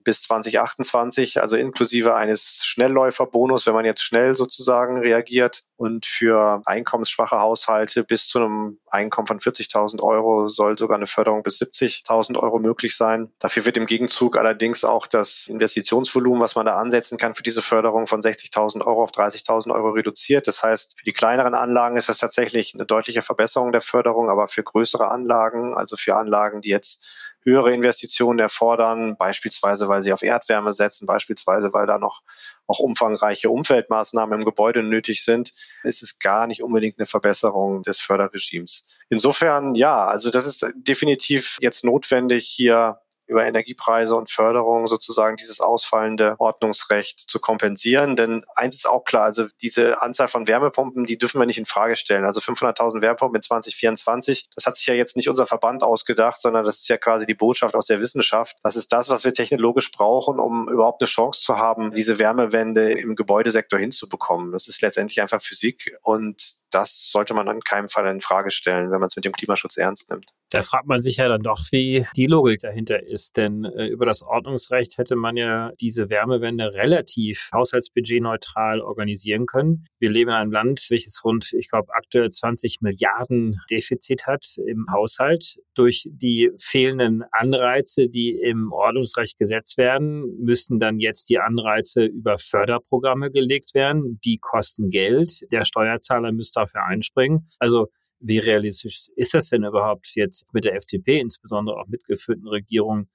bis 0.08 0.22
2028, 0.22 1.42
also 1.42 1.58
inklusive 1.58 2.14
eines 2.14 2.64
Schnellläuferbonus, 2.64 3.66
wenn 3.66 3.74
man 3.74 3.84
jetzt 3.84 4.02
schnell 4.02 4.34
sozusagen 4.34 5.00
reagiert. 5.00 5.64
Und 5.76 6.06
für 6.06 6.62
einkommensschwache 6.64 7.38
Haushalte 7.38 8.04
bis 8.04 8.26
zu 8.26 8.38
einem 8.38 8.78
Einkommen 8.86 9.26
von 9.26 9.38
40.000 9.38 10.00
Euro 10.00 10.48
soll 10.48 10.78
sogar 10.78 10.96
eine 10.96 11.06
Förderung 11.06 11.42
bis 11.42 11.60
70.000 11.60 12.38
Euro 12.38 12.58
möglich 12.58 12.96
sein. 12.96 13.30
Dafür 13.38 13.66
wird 13.66 13.76
im 13.76 13.84
Gegenzug 13.84 14.38
allerdings 14.38 14.82
auch 14.82 15.06
das 15.06 15.46
Investitionsvolumen, 15.46 16.40
was 16.40 16.56
man 16.56 16.64
da 16.64 16.78
ansetzen 16.78 17.18
kann 17.18 17.34
für 17.34 17.42
diese 17.42 17.60
Förderung 17.60 18.06
von 18.06 18.22
60.000 18.22 18.86
Euro 18.86 19.02
auf 19.02 19.10
30.000 19.10 19.74
Euro 19.74 19.90
reduziert. 19.90 20.46
Das 20.46 20.62
heißt, 20.62 21.00
für 21.00 21.04
die 21.04 21.12
kleineren 21.12 21.52
Anlagen 21.52 21.98
ist 21.98 22.08
das 22.08 22.16
tatsächlich 22.16 22.72
eine 22.74 22.86
deutliche 22.86 23.20
Verbesserung 23.20 23.72
der 23.72 23.82
Förderung, 23.82 24.30
aber 24.30 24.48
für 24.48 24.62
größere 24.62 25.10
Anlagen, 25.10 25.74
also 25.76 25.96
für 25.96 26.16
Anlagen, 26.16 26.62
die 26.62 26.70
jetzt 26.70 27.06
höhere 27.42 27.72
Investitionen 27.72 28.38
erfordern, 28.38 29.16
beispielsweise 29.16 29.88
weil 29.88 30.02
sie 30.02 30.12
auf 30.12 30.22
Erdwärme 30.22 30.72
setzen, 30.72 31.06
beispielsweise 31.06 31.72
weil 31.72 31.86
da 31.86 31.98
noch 31.98 32.22
auch 32.66 32.80
umfangreiche 32.80 33.50
Umfeldmaßnahmen 33.50 34.40
im 34.40 34.44
Gebäude 34.44 34.82
nötig 34.82 35.24
sind, 35.24 35.54
ist 35.82 36.02
es 36.02 36.18
gar 36.18 36.46
nicht 36.46 36.62
unbedingt 36.62 36.98
eine 36.98 37.06
Verbesserung 37.06 37.82
des 37.82 38.00
Förderregimes. 38.00 38.86
Insofern, 39.08 39.74
ja, 39.74 40.06
also 40.06 40.30
das 40.30 40.46
ist 40.46 40.72
definitiv 40.76 41.56
jetzt 41.60 41.84
notwendig, 41.84 42.46
hier 42.46 43.00
über 43.28 43.46
Energiepreise 43.46 44.16
und 44.16 44.30
Förderung 44.30 44.88
sozusagen 44.88 45.36
dieses 45.36 45.60
ausfallende 45.60 46.34
Ordnungsrecht 46.38 47.20
zu 47.20 47.38
kompensieren. 47.38 48.16
Denn 48.16 48.42
eins 48.56 48.76
ist 48.76 48.88
auch 48.88 49.04
klar, 49.04 49.24
also 49.24 49.46
diese 49.60 50.02
Anzahl 50.02 50.28
von 50.28 50.48
Wärmepumpen, 50.48 51.04
die 51.04 51.18
dürfen 51.18 51.38
wir 51.40 51.46
nicht 51.46 51.58
in 51.58 51.66
Frage 51.66 51.94
stellen. 51.94 52.24
Also 52.24 52.40
500.000 52.40 53.02
Wärmepumpen 53.02 53.36
in 53.36 53.42
2024, 53.42 54.48
das 54.54 54.66
hat 54.66 54.76
sich 54.76 54.86
ja 54.86 54.94
jetzt 54.94 55.16
nicht 55.16 55.28
unser 55.28 55.46
Verband 55.46 55.82
ausgedacht, 55.82 56.40
sondern 56.40 56.64
das 56.64 56.80
ist 56.80 56.88
ja 56.88 56.96
quasi 56.96 57.26
die 57.26 57.34
Botschaft 57.34 57.74
aus 57.74 57.86
der 57.86 58.00
Wissenschaft. 58.00 58.56
Das 58.62 58.76
ist 58.76 58.92
das, 58.92 59.10
was 59.10 59.24
wir 59.24 59.34
technologisch 59.34 59.92
brauchen, 59.92 60.40
um 60.40 60.68
überhaupt 60.68 61.02
eine 61.02 61.06
Chance 61.06 61.42
zu 61.42 61.58
haben, 61.58 61.94
diese 61.94 62.18
Wärmewende 62.18 62.92
im 62.92 63.14
Gebäudesektor 63.14 63.78
hinzubekommen. 63.78 64.52
Das 64.52 64.68
ist 64.68 64.80
letztendlich 64.80 65.20
einfach 65.20 65.42
Physik 65.42 65.96
und 66.02 66.56
das 66.70 67.10
sollte 67.10 67.34
man 67.34 67.46
in 67.48 67.60
keinem 67.60 67.88
Fall 67.88 68.06
in 68.06 68.20
Frage 68.20 68.50
stellen, 68.50 68.90
wenn 68.90 69.00
man 69.00 69.08
es 69.08 69.16
mit 69.16 69.24
dem 69.24 69.32
Klimaschutz 69.32 69.76
ernst 69.76 70.10
nimmt. 70.10 70.32
Da 70.50 70.62
fragt 70.62 70.86
man 70.86 71.02
sich 71.02 71.16
ja 71.16 71.28
dann 71.28 71.42
doch, 71.42 71.60
wie 71.70 72.06
die 72.16 72.26
Logik 72.26 72.60
dahinter 72.60 73.02
ist 73.02 73.17
ist. 73.18 73.36
Denn 73.36 73.64
äh, 73.64 73.88
über 73.88 74.06
das 74.06 74.22
Ordnungsrecht 74.22 74.98
hätte 74.98 75.16
man 75.16 75.36
ja 75.36 75.72
diese 75.80 76.08
Wärmewende 76.08 76.72
relativ 76.74 77.50
haushaltsbudgetneutral 77.52 78.80
organisieren 78.80 79.46
können. 79.46 79.84
Wir 79.98 80.10
leben 80.10 80.30
in 80.30 80.36
einem 80.36 80.52
Land, 80.52 80.86
welches 80.90 81.24
rund, 81.24 81.52
ich 81.52 81.68
glaube, 81.68 81.92
aktuell 81.94 82.30
20 82.30 82.80
Milliarden 82.80 83.60
Defizit 83.70 84.26
hat 84.26 84.44
im 84.66 84.86
Haushalt. 84.92 85.56
Durch 85.74 86.08
die 86.10 86.50
fehlenden 86.60 87.24
Anreize, 87.32 88.08
die 88.08 88.30
im 88.40 88.72
Ordnungsrecht 88.72 89.38
gesetzt 89.38 89.78
werden, 89.78 90.38
müssen 90.40 90.78
dann 90.78 91.00
jetzt 91.00 91.28
die 91.28 91.38
Anreize 91.38 92.04
über 92.04 92.38
Förderprogramme 92.38 93.30
gelegt 93.30 93.74
werden. 93.74 94.20
Die 94.24 94.38
kosten 94.38 94.90
Geld. 94.90 95.40
Der 95.50 95.64
Steuerzahler 95.64 96.32
müsste 96.32 96.60
dafür 96.60 96.84
einspringen. 96.84 97.44
Also 97.58 97.88
wie 98.20 98.38
realistisch 98.38 99.08
ist 99.16 99.34
das 99.34 99.48
denn 99.50 99.64
überhaupt 99.64 100.10
jetzt 100.14 100.52
mit 100.52 100.64
der 100.64 100.74
FDP, 100.74 101.20
insbesondere 101.20 101.76
auch 101.76 101.86
mitgeführten 101.86 102.48
Regierung, 102.48 103.08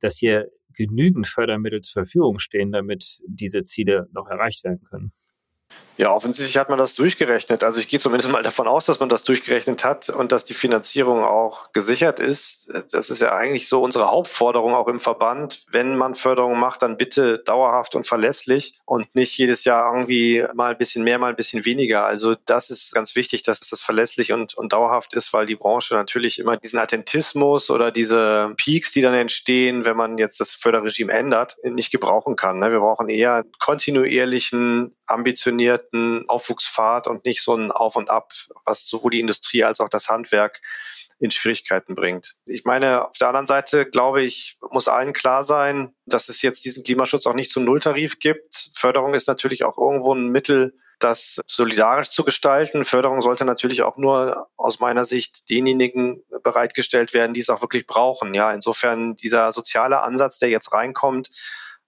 dass 0.00 0.18
hier 0.18 0.48
genügend 0.72 1.26
Fördermittel 1.26 1.80
zur 1.82 2.04
Verfügung 2.04 2.38
stehen, 2.38 2.72
damit 2.72 3.20
diese 3.26 3.64
Ziele 3.64 4.08
noch 4.12 4.28
erreicht 4.28 4.64
werden 4.64 4.82
können? 4.82 5.12
Ja, 6.00 6.14
offensichtlich 6.14 6.56
hat 6.56 6.70
man 6.70 6.78
das 6.78 6.94
durchgerechnet. 6.94 7.62
Also 7.62 7.78
ich 7.78 7.86
gehe 7.86 8.00
zumindest 8.00 8.32
mal 8.32 8.42
davon 8.42 8.66
aus, 8.66 8.86
dass 8.86 9.00
man 9.00 9.10
das 9.10 9.22
durchgerechnet 9.22 9.84
hat 9.84 10.08
und 10.08 10.32
dass 10.32 10.46
die 10.46 10.54
Finanzierung 10.54 11.22
auch 11.22 11.72
gesichert 11.72 12.20
ist. 12.20 12.72
Das 12.90 13.10
ist 13.10 13.20
ja 13.20 13.34
eigentlich 13.34 13.68
so 13.68 13.82
unsere 13.82 14.10
Hauptforderung 14.10 14.72
auch 14.72 14.88
im 14.88 14.98
Verband. 14.98 15.64
Wenn 15.70 15.98
man 15.98 16.14
Förderung 16.14 16.58
macht, 16.58 16.80
dann 16.80 16.96
bitte 16.96 17.40
dauerhaft 17.40 17.96
und 17.96 18.06
verlässlich 18.06 18.80
und 18.86 19.14
nicht 19.14 19.36
jedes 19.36 19.64
Jahr 19.64 19.92
irgendwie 19.92 20.42
mal 20.54 20.70
ein 20.70 20.78
bisschen 20.78 21.04
mehr, 21.04 21.18
mal 21.18 21.28
ein 21.28 21.36
bisschen 21.36 21.66
weniger. 21.66 22.06
Also 22.06 22.34
das 22.46 22.70
ist 22.70 22.94
ganz 22.94 23.14
wichtig, 23.14 23.42
dass 23.42 23.60
das 23.60 23.82
verlässlich 23.82 24.32
und, 24.32 24.54
und 24.54 24.72
dauerhaft 24.72 25.12
ist, 25.12 25.34
weil 25.34 25.44
die 25.44 25.56
Branche 25.56 25.92
natürlich 25.92 26.38
immer 26.38 26.56
diesen 26.56 26.78
Attentismus 26.78 27.68
oder 27.68 27.90
diese 27.90 28.54
Peaks, 28.56 28.92
die 28.92 29.02
dann 29.02 29.12
entstehen, 29.12 29.84
wenn 29.84 29.98
man 29.98 30.16
jetzt 30.16 30.40
das 30.40 30.54
Förderregime 30.54 31.12
ändert, 31.12 31.58
nicht 31.62 31.90
gebrauchen 31.90 32.36
kann. 32.36 32.58
Ne? 32.58 32.72
Wir 32.72 32.80
brauchen 32.80 33.10
eher 33.10 33.44
kontinuierlichen, 33.58 34.96
ambitionierten 35.06 35.89
geordneten 35.90 36.28
Aufwuchspfad 36.28 37.06
und 37.06 37.24
nicht 37.24 37.42
so 37.42 37.54
ein 37.54 37.70
Auf 37.70 37.96
und 37.96 38.10
Ab, 38.10 38.32
was 38.64 38.86
sowohl 38.86 39.10
die 39.12 39.20
Industrie 39.20 39.64
als 39.64 39.80
auch 39.80 39.88
das 39.88 40.08
Handwerk 40.08 40.60
in 41.18 41.30
Schwierigkeiten 41.30 41.94
bringt. 41.94 42.36
Ich 42.46 42.64
meine, 42.64 43.06
auf 43.06 43.18
der 43.18 43.28
anderen 43.28 43.46
Seite 43.46 43.84
glaube 43.84 44.22
ich, 44.22 44.58
muss 44.70 44.88
allen 44.88 45.12
klar 45.12 45.44
sein, 45.44 45.94
dass 46.06 46.30
es 46.30 46.40
jetzt 46.40 46.64
diesen 46.64 46.82
Klimaschutz 46.82 47.26
auch 47.26 47.34
nicht 47.34 47.50
zum 47.50 47.64
Nulltarif 47.64 48.18
gibt. 48.18 48.70
Förderung 48.74 49.12
ist 49.14 49.28
natürlich 49.28 49.64
auch 49.64 49.76
irgendwo 49.76 50.14
ein 50.14 50.28
Mittel, 50.28 50.78
das 50.98 51.40
solidarisch 51.46 52.10
zu 52.10 52.24
gestalten. 52.24 52.84
Förderung 52.84 53.20
sollte 53.20 53.44
natürlich 53.44 53.82
auch 53.82 53.98
nur 53.98 54.48
aus 54.56 54.80
meiner 54.80 55.04
Sicht 55.04 55.48
denjenigen 55.50 56.22
bereitgestellt 56.42 57.12
werden, 57.12 57.34
die 57.34 57.40
es 57.40 57.50
auch 57.50 57.62
wirklich 57.62 57.86
brauchen. 57.86 58.32
Ja, 58.32 58.52
insofern 58.52 59.16
dieser 59.16 59.52
soziale 59.52 60.02
Ansatz, 60.02 60.38
der 60.38 60.48
jetzt 60.48 60.72
reinkommt, 60.72 61.30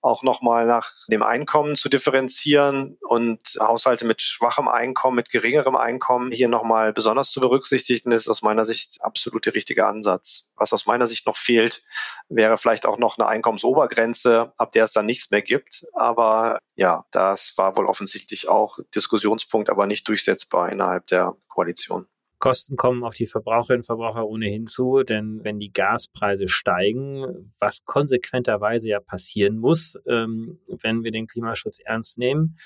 auch 0.03 0.23
nochmal 0.23 0.67
nach 0.67 0.91
dem 1.09 1.23
Einkommen 1.23 1.77
zu 1.77 1.89
differenzieren 1.89 2.99
und 3.01 3.41
Haushalte 3.61 4.05
mit 4.05 4.21
schwachem 4.21 4.69
Einkommen, 4.69 5.17
mit 5.17 5.31
geringerem 5.31 5.77
Einkommen 5.77 6.33
hier 6.33 6.49
nochmal 6.49 6.93
besonders 6.93 7.31
zu 7.31 7.41
berücksichtigen, 7.41 8.13
ist 8.13 8.29
aus 8.29 8.43
meiner 8.43 8.65
Sicht 8.65 8.99
absolut 9.01 9.47
der 9.47 9.55
richtige 9.55 9.87
Ansatz. 9.87 10.51
Was 10.57 10.73
aus 10.73 10.87
meiner 10.87 11.07
Sicht 11.07 11.27
noch 11.27 11.37
fehlt, 11.37 11.85
wäre 12.29 12.59
vielleicht 12.59 12.85
auch 12.85 12.99
noch 12.99 13.17
eine 13.19 13.29
Einkommensobergrenze, 13.29 14.53
ab 14.57 14.73
der 14.73 14.85
es 14.85 14.93
dann 14.93 15.07
nichts 15.07 15.31
mehr 15.31 15.43
gibt. 15.43 15.87
Aber 15.95 16.59
ja, 16.75 17.05
das 17.13 17.57
war 17.57 17.77
wohl 17.77 17.87
offensichtlich 17.87 18.49
auch 18.49 18.79
Diskussionspunkt, 18.95 19.71
aber 19.71 19.87
nicht 19.87 20.09
durchsetzbar 20.09 20.71
innerhalb 20.71 21.07
der 21.07 21.33
Koalition. 21.49 22.07
Kosten 22.43 22.75
kommen 22.75 23.05
auf 23.05 23.15
die 23.15 23.29
Verbraucherinnen 23.29 23.83
und 23.83 23.87
Verbraucher 23.87 24.27
ohnehin 24.27 24.67
zu, 24.67 25.05
denn 25.05 25.45
wenn 25.45 25.61
die 25.61 25.73
Gaspreise 25.73 26.49
steigen, 26.49 27.53
was 27.61 27.85
konsequenterweise 27.85 28.89
ja 28.89 28.99
passieren 28.99 29.59
muss, 29.59 29.97
ähm, 30.09 30.59
wenn 30.67 31.05
wir 31.05 31.13
den 31.13 31.29
Klimaschutz 31.29 31.79
ernst 31.79 32.19
nehmen, 32.19 32.57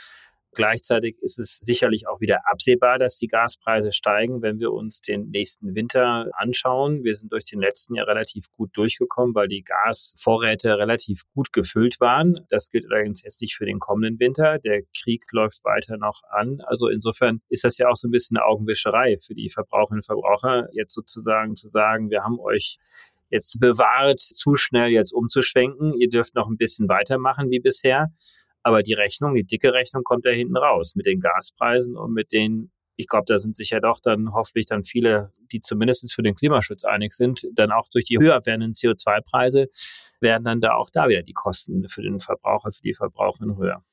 Gleichzeitig 0.57 1.19
ist 1.21 1.39
es 1.39 1.59
sicherlich 1.59 2.09
auch 2.09 2.23
wieder 2.23 2.41
absehbar, 2.51 2.97
dass 2.97 3.19
die 3.19 3.27
Gaspreise 3.27 3.93
steigen, 3.93 4.41
wenn 4.41 4.59
wir 4.59 4.73
uns 4.73 5.03
den 5.03 5.29
nächsten 5.29 5.75
Winter 5.75 6.31
anschauen. 6.33 7.05
Wir 7.05 7.15
sind 7.15 7.31
durch 7.31 7.45
den 7.45 7.61
letzten 7.61 7.95
Jahr 7.95 8.09
relativ 8.09 8.47
gut 8.57 8.71
durchgekommen, 8.75 9.35
weil 9.35 9.49
die 9.49 9.63
Gasvorräte 9.63 10.79
relativ 10.79 11.25
gut 11.35 11.53
gefüllt 11.53 12.01
waren. 12.01 12.41
Das 12.49 12.71
gilt 12.71 12.87
allerdings 12.91 13.23
jetzt 13.23 13.43
nicht 13.43 13.55
für 13.55 13.67
den 13.67 13.81
kommenden 13.81 14.19
Winter. 14.19 14.59
Der 14.59 14.81
Krieg 14.99 15.25
läuft 15.31 15.63
weiter 15.65 15.99
noch 15.99 16.23
an. 16.31 16.63
Also 16.65 16.89
insofern 16.89 17.43
ist 17.51 17.65
das 17.65 17.77
ja 17.77 17.89
auch 17.91 17.97
so 17.97 18.09
ein 18.09 18.11
bisschen 18.11 18.39
eine 18.39 18.47
Augenwischerei 18.47 19.17
für 19.19 19.35
die 19.35 19.51
Verbraucherinnen 19.51 19.99
und 19.99 20.07
Verbraucher, 20.07 20.69
jetzt 20.73 20.95
sozusagen 20.95 21.55
zu 21.55 21.69
sagen, 21.69 22.09
wir 22.09 22.25
haben 22.25 22.41
euch 22.41 22.79
jetzt 23.29 23.61
bewahrt, 23.61 24.21
zu 24.21 24.57
schnell 24.57 24.91
jetzt 24.91 25.13
umzuschwenken. 25.13 25.93
Ihr 25.95 26.09
dürft 26.09 26.35
noch 26.35 26.49
ein 26.49 26.57
bisschen 26.57 26.89
weitermachen 26.89 27.51
wie 27.51 27.61
bisher. 27.61 28.11
Aber 28.67 28.83
die 28.83 28.95
Rechnung, 28.95 29.37
die 29.37 29.45
dicke 29.45 29.73
Rechnung 29.73 30.03
kommt 30.03 30.27
da 30.27 30.31
hinten 30.31 30.57
raus 30.57 30.97
mit 30.97 31.07
den 31.07 31.21
Gaspreisen 31.21 31.97
und 31.97 32.13
mit 32.13 32.33
den, 32.33 32.73
ich 32.97 33.07
glaube, 33.07 33.23
da 33.29 33.39
sind 33.39 33.55
sich 33.55 33.71
ja 33.71 33.79
doch 33.79 34.01
dann 34.03 34.33
hoffentlich 34.33 34.67
dann 34.67 34.83
viele, 34.83 35.33
die 35.53 35.61
zumindest 35.61 36.13
für 36.13 36.25
den 36.25 36.35
Klimaschutz 36.35 36.83
einig 36.83 37.13
sind, 37.13 37.47
dann 37.55 37.71
auch 37.71 37.89
durch 37.89 38.07
die 38.07 38.19
höher 38.19 38.45
werdenden 38.45 38.73
CO2-Preise 38.73 39.69
werden 40.19 40.43
dann 40.43 40.61
da 40.61 40.75
auch 40.75 40.91
da 40.93 41.09
wieder 41.09 41.23
die 41.23 41.33
Kosten 41.33 41.89
für 41.89 42.03
den 42.03 42.19
Verbraucher, 42.19 42.73
für 42.73 42.83
die 42.83 42.93
Verbraucherin 42.93 43.57
höher. 43.57 43.85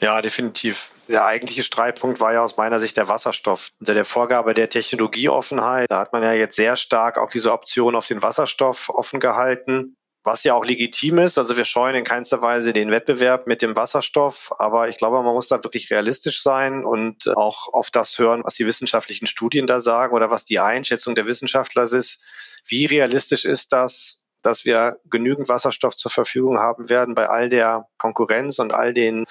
Ja, 0.00 0.22
definitiv. 0.22 0.92
Der 1.08 1.24
eigentliche 1.24 1.64
Streitpunkt 1.64 2.20
war 2.20 2.32
ja 2.32 2.44
aus 2.44 2.56
meiner 2.56 2.78
Sicht 2.78 2.96
der 2.96 3.08
Wasserstoff. 3.08 3.70
Unter 3.80 3.94
der 3.94 4.04
Vorgabe 4.04 4.54
der 4.54 4.68
Technologieoffenheit, 4.68 5.90
da 5.90 5.98
hat 5.98 6.12
man 6.12 6.22
ja 6.22 6.32
jetzt 6.32 6.54
sehr 6.54 6.76
stark 6.76 7.18
auch 7.18 7.30
diese 7.30 7.50
Option 7.50 7.96
auf 7.96 8.06
den 8.06 8.22
Wasserstoff 8.22 8.88
offen 8.88 9.18
gehalten 9.18 9.96
was 10.24 10.44
ja 10.44 10.54
auch 10.54 10.64
legitim 10.64 11.18
ist. 11.18 11.38
Also 11.38 11.56
wir 11.56 11.64
scheuen 11.64 11.96
in 11.96 12.04
keinster 12.04 12.42
Weise 12.42 12.72
den 12.72 12.90
Wettbewerb 12.90 13.46
mit 13.46 13.62
dem 13.62 13.76
Wasserstoff, 13.76 14.52
aber 14.58 14.88
ich 14.88 14.98
glaube, 14.98 15.22
man 15.22 15.34
muss 15.34 15.48
da 15.48 15.62
wirklich 15.64 15.90
realistisch 15.90 16.42
sein 16.42 16.84
und 16.84 17.28
auch 17.36 17.72
auf 17.72 17.90
das 17.90 18.18
hören, 18.18 18.42
was 18.44 18.54
die 18.54 18.66
wissenschaftlichen 18.66 19.26
Studien 19.26 19.66
da 19.66 19.80
sagen 19.80 20.14
oder 20.14 20.30
was 20.30 20.44
die 20.44 20.60
Einschätzung 20.60 21.14
der 21.14 21.26
Wissenschaftler 21.26 21.84
ist. 21.84 22.22
Wie 22.66 22.86
realistisch 22.86 23.44
ist 23.44 23.72
das, 23.72 24.24
dass 24.42 24.64
wir 24.64 25.00
genügend 25.10 25.48
Wasserstoff 25.48 25.96
zur 25.96 26.10
Verfügung 26.10 26.58
haben 26.58 26.88
werden 26.88 27.14
bei 27.14 27.28
all 27.28 27.48
der 27.48 27.88
Konkurrenz 27.98 28.58
und 28.58 28.72
all 28.72 28.94
den 28.94 29.24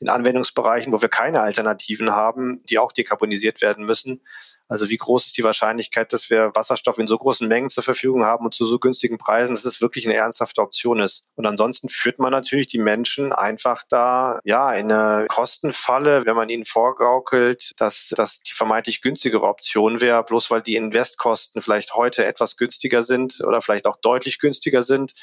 den 0.00 0.08
Anwendungsbereichen, 0.08 0.92
wo 0.92 1.02
wir 1.02 1.08
keine 1.08 1.40
Alternativen 1.40 2.10
haben, 2.10 2.62
die 2.64 2.78
auch 2.78 2.92
dekarbonisiert 2.92 3.60
werden 3.60 3.84
müssen. 3.84 4.20
Also 4.68 4.88
wie 4.88 4.96
groß 4.96 5.26
ist 5.26 5.36
die 5.36 5.42
Wahrscheinlichkeit, 5.42 6.12
dass 6.12 6.30
wir 6.30 6.52
Wasserstoff 6.54 6.98
in 6.98 7.08
so 7.08 7.18
großen 7.18 7.46
Mengen 7.48 7.70
zur 7.70 7.82
Verfügung 7.82 8.24
haben 8.24 8.44
und 8.44 8.54
zu 8.54 8.64
so 8.64 8.78
günstigen 8.78 9.18
Preisen, 9.18 9.56
dass 9.56 9.64
es 9.64 9.80
wirklich 9.80 10.06
eine 10.06 10.14
ernsthafte 10.14 10.62
Option 10.62 11.00
ist. 11.00 11.26
Und 11.34 11.44
ansonsten 11.44 11.88
führt 11.88 12.20
man 12.20 12.30
natürlich 12.30 12.68
die 12.68 12.78
Menschen 12.78 13.32
einfach 13.32 13.82
da 13.88 14.38
ja 14.44 14.72
in 14.72 14.92
eine 14.92 15.26
Kostenfalle, 15.26 16.24
wenn 16.24 16.36
man 16.36 16.48
ihnen 16.48 16.64
vorgaukelt, 16.64 17.72
dass 17.78 18.12
das 18.16 18.42
die 18.42 18.52
vermeintlich 18.52 19.02
günstigere 19.02 19.42
Option 19.42 20.00
wäre, 20.00 20.22
bloß 20.22 20.52
weil 20.52 20.62
die 20.62 20.76
Investkosten 20.76 21.62
vielleicht 21.62 21.94
heute 21.94 22.24
etwas 22.24 22.56
günstiger 22.56 23.02
sind 23.02 23.40
oder 23.44 23.60
vielleicht 23.60 23.88
auch 23.88 23.96
deutlich 23.96 24.38
günstiger 24.38 24.84
sind, 24.84 25.14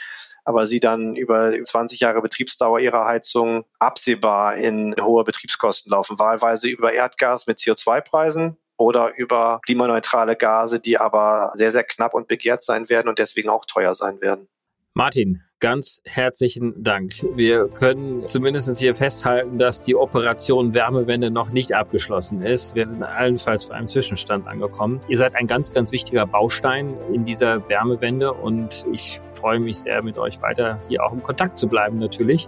aber 0.48 0.66
sie 0.66 0.80
dann 0.80 1.18
über 1.18 1.52
20 1.62 2.00
Jahre 2.00 2.22
Betriebsdauer 2.22 2.80
ihrer 2.80 3.06
Heizung 3.06 3.66
absehbar 3.80 4.56
in 4.56 4.96
hohe 4.98 5.26
Betriebskosten 5.26 5.92
laufen, 5.92 6.20
wahlweise 6.20 6.70
über 6.70 6.94
Erdgas 6.94 7.48
mit 7.48 7.58
CO2-Preisen 7.58 8.56
oder 8.78 9.12
über 9.18 9.60
klimaneutrale 9.66 10.38
Gase, 10.38 10.80
die 10.80 10.98
aber 10.98 11.52
sehr, 11.54 11.74
sehr 11.74 11.84
knapp 11.84 12.14
und 12.14 12.30
begehrt 12.30 12.64
sein 12.64 12.88
werden 12.88 13.10
und 13.10 13.20
deswegen 13.20 13.50
auch 13.50 13.66
teuer 13.66 13.94
sein 13.94 14.22
werden. 14.22 14.48
Martin, 14.94 15.44
ganz 15.60 16.02
herzlichen 16.06 16.84
Dank. 16.84 17.12
Wir 17.36 17.68
können 17.68 18.28
zumindest 18.28 18.78
hier 18.80 18.96
festhalten, 18.96 19.58
dass 19.58 19.84
die 19.84 19.96
Operation 19.96 20.74
Wärmewende 20.74 21.32
noch 21.32 21.52
nicht 21.52 21.74
abgeschlossen 21.74 22.42
ist. 22.42 22.76
Wir 22.76 22.86
sind 22.86 23.04
allenfalls 23.04 23.66
bei 23.66 23.76
einem 23.76 23.88
Zwischenstand 23.88 24.48
angekommen. 24.48 25.00
Ihr 25.08 25.18
seid 25.18 25.36
ein 25.36 25.48
ganz, 25.48 25.72
ganz 25.72 25.92
wichtiger 25.92 26.28
Baustein 26.28 26.96
in 27.12 27.26
dieser 27.26 27.68
Wärmewende 27.70 28.34
und 28.34 28.86
ich 28.92 29.20
freue 29.30 29.60
mich 29.60 29.80
sehr, 29.80 30.04
mit 30.04 30.18
euch 30.18 30.42
weiter 30.42 30.80
hier 30.88 31.04
auch 31.04 31.14
im 31.14 31.24
Kontakt 31.24 31.58
zu 31.58 31.68
bleiben 31.68 31.98
natürlich 31.98 32.48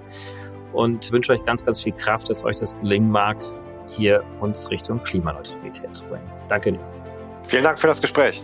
und 0.73 1.11
wünsche 1.11 1.33
euch 1.33 1.43
ganz, 1.43 1.63
ganz 1.63 1.81
viel 1.81 1.93
Kraft, 1.93 2.29
dass 2.29 2.43
euch 2.43 2.59
das 2.59 2.77
gelingen 2.77 3.09
mag, 3.09 3.37
hier 3.87 4.23
uns 4.39 4.69
Richtung 4.69 5.03
Klimaneutralität 5.03 5.95
zu 5.95 6.05
bringen. 6.05 6.29
Danke. 6.47 6.77
Vielen 7.43 7.63
Dank 7.63 7.79
für 7.79 7.87
das 7.87 8.01
Gespräch. 8.01 8.43